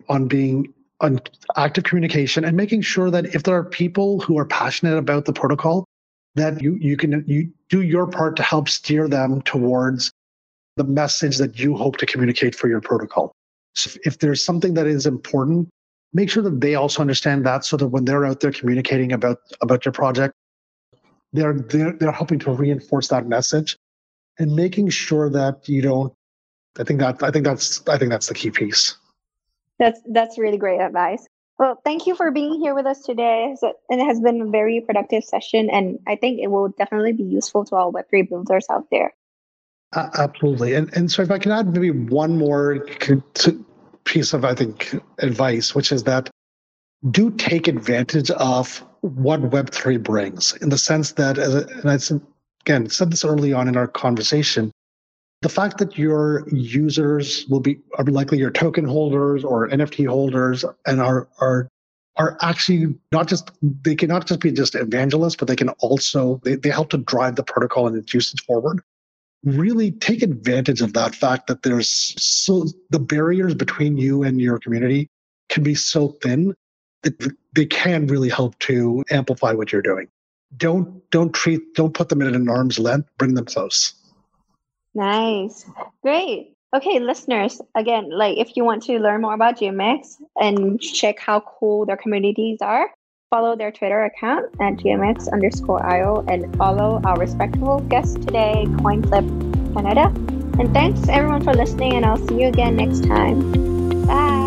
on 0.09 0.29
being 0.29 0.75
on 1.00 1.20
active 1.57 1.85
communication 1.85 2.44
and 2.44 2.57
making 2.57 2.83
sure 2.83 3.11
that 3.11 3.26
if 3.35 3.42
there 3.42 3.57
are 3.57 3.64
people 3.64 4.20
who 4.20 4.38
are 4.38 4.44
passionate 4.46 4.96
about 4.96 5.24
the 5.24 5.33
protocol, 5.33 5.85
that 6.35 6.62
you 6.62 6.76
you 6.80 6.96
can 6.96 7.24
you 7.26 7.50
do 7.68 7.83
your 7.83 8.07
part 8.07 8.37
to 8.37 8.42
help 8.42 8.68
steer 8.68 9.09
them 9.09 9.42
towards 9.42 10.12
the 10.76 10.85
message 10.85 11.38
that 11.38 11.59
you 11.59 11.76
hope 11.76 11.96
to 11.98 12.07
communicate 12.07 12.54
for 12.54 12.68
your 12.68 12.80
protocol. 12.80 13.33
So 13.74 13.98
if 14.04 14.18
there's 14.18 14.44
something 14.44 14.74
that 14.74 14.87
is 14.87 15.07
important, 15.07 15.68
make 16.12 16.30
sure 16.30 16.42
that 16.42 16.61
they 16.61 16.74
also 16.74 17.00
understand 17.00 17.44
that 17.46 17.64
so 17.64 17.76
that 17.76 17.88
when 17.88 18.04
they're 18.04 18.24
out 18.24 18.40
there 18.40 18.52
communicating 18.52 19.12
about 19.12 19.38
about 19.61 19.85
your 19.85 19.92
project, 19.92 20.35
they're 21.33 21.54
they're, 21.54 21.92
they're 21.92 22.12
helping 22.12 22.38
to 22.40 22.52
reinforce 22.52 23.09
that 23.09 23.26
message 23.26 23.76
and 24.38 24.54
making 24.54 24.88
sure 24.88 25.30
that 25.30 25.68
you 25.68 25.83
don't 25.83 26.12
I 26.78 26.85
think 26.85 27.00
that 27.00 27.22
I 27.22 27.30
think 27.30 27.44
that's 27.44 27.87
I 27.88 27.98
think 27.98 28.11
that's 28.11 28.26
the 28.26 28.35
key 28.35 28.50
piece. 28.50 28.96
That's 29.79 30.01
that's 30.13 30.39
really 30.39 30.59
great 30.59 30.81
advice. 30.81 31.27
Well, 31.59 31.81
thank 31.85 32.07
you 32.07 32.17
for 32.17 32.31
being 32.31 32.61
here 32.61 32.75
with 32.75 32.87
us 32.87 33.03
today. 33.03 33.55
It 33.63 34.05
has 34.05 34.21
been 34.21 34.41
a 34.41 34.47
very 34.47 34.81
productive 34.81 35.23
session, 35.23 35.71
and 35.71 35.99
I 36.07 36.17
think 36.17 36.41
it 36.41 36.49
will 36.49 36.69
definitely 36.69 37.13
be 37.13 37.23
useful 37.23 37.65
to 37.67 37.77
all 37.77 37.93
Web3 37.93 38.29
builders 38.29 38.67
out 38.71 38.87
there. 38.91 39.15
Uh, 39.93 40.11
absolutely. 40.19 40.75
And, 40.75 40.93
and 40.97 41.11
so, 41.11 41.23
if 41.23 41.31
I 41.31 41.39
can 41.39 41.53
add 41.53 41.73
maybe 41.73 41.93
one 41.93 42.37
more 42.37 42.85
piece 44.05 44.33
of, 44.33 44.45
I 44.45 44.55
think, 44.55 44.97
advice, 45.19 45.75
which 45.75 45.93
is 45.93 46.03
that 46.05 46.29
do 47.11 47.31
take 47.31 47.69
advantage 47.69 48.31
of 48.33 48.85
what 49.03 49.41
Web3 49.43 50.03
brings 50.03 50.55
in 50.57 50.71
the 50.71 50.79
sense 50.79 51.13
that, 51.13 51.39
as 51.39 51.55
and 51.55 51.91
I 51.91 51.99
again, 52.63 52.89
said 52.89 53.13
this 53.13 53.25
early 53.25 53.53
on 53.53 53.69
in 53.69 53.77
our 53.77 53.87
conversation, 53.87 54.73
the 55.44 55.50
fact 55.50 55.76
that 55.76 55.98
your 55.98 56.48
users 56.48 57.46
will 57.50 57.61
be 57.61 57.78
are 57.98 58.04
likely 58.04 58.38
your 58.38 58.50
token 58.50 58.87
holders 58.87 59.44
or 59.44 59.68
NFT 59.68 60.09
holders 60.09 60.64
and 60.87 61.02
are 61.02 61.28
are 61.38 61.68
are 62.16 62.38
actually 62.40 62.94
not 63.12 63.28
just 63.28 63.50
they 63.61 63.94
cannot 63.94 64.26
just 64.26 64.40
be 64.40 64.50
just 64.50 64.74
evangelists, 64.74 65.37
but 65.37 65.46
they 65.46 65.54
can 65.54 65.68
also 65.80 66.40
they, 66.44 66.54
they 66.54 66.70
help 66.70 66.88
to 66.90 66.96
drive 66.96 67.37
the 67.37 67.42
protocol 67.42 67.87
and 67.87 67.94
its 67.94 68.14
usage 68.14 68.42
forward. 68.46 68.80
Really 69.44 69.90
take 69.90 70.22
advantage 70.22 70.80
of 70.80 70.94
that 70.94 71.14
fact 71.14 71.46
that 71.48 71.62
there's 71.62 72.14
so 72.16 72.64
the 72.88 72.98
barriers 72.98 73.54
between 73.54 73.98
you 73.98 74.22
and 74.22 74.40
your 74.40 74.59
community 74.59 75.11
can 75.50 75.62
be 75.62 75.74
so 75.74 76.16
thin 76.22 76.54
that 77.02 77.35
they 77.54 77.66
can 77.66 78.07
really 78.07 78.30
help 78.30 78.59
to 78.61 79.04
amplify 79.11 79.52
what 79.52 79.72
you're 79.72 79.83
doing. 79.83 80.09
Don't 80.57 80.88
don't 81.11 81.35
treat 81.35 81.74
don't 81.74 81.92
put 81.92 82.09
them 82.09 82.22
in 82.22 82.35
an 82.35 82.48
arm's 82.48 82.78
length, 82.78 83.11
bring 83.18 83.35
them 83.35 83.44
close. 83.44 83.92
Nice. 84.94 85.64
Great. 86.02 86.54
Okay, 86.74 86.98
listeners, 86.98 87.61
again, 87.76 88.11
like 88.11 88.37
if 88.37 88.57
you 88.57 88.64
want 88.64 88.83
to 88.85 88.98
learn 88.98 89.20
more 89.20 89.35
about 89.35 89.59
GMX 89.59 90.16
and 90.40 90.80
check 90.80 91.20
how 91.20 91.40
cool 91.40 91.87
their 91.87 91.96
communities 91.96 92.59
are, 92.61 92.90
follow 93.30 93.57
their 93.57 93.70
Twitter 93.70 94.04
account 94.04 94.46
at 94.61 94.74
GMX 94.74 95.33
underscore 95.33 95.85
IO 95.87 96.24
and 96.26 96.57
follow 96.57 97.00
our 97.04 97.16
respectable 97.16 97.78
guest 97.80 98.22
today, 98.22 98.64
CoinFlip 98.83 99.74
Canada. 99.74 100.12
And 100.59 100.72
thanks 100.72 101.09
everyone 101.09 101.42
for 101.44 101.54
listening, 101.54 101.94
and 101.94 102.04
I'll 102.04 102.28
see 102.28 102.42
you 102.42 102.48
again 102.48 102.76
next 102.76 103.04
time. 103.04 104.43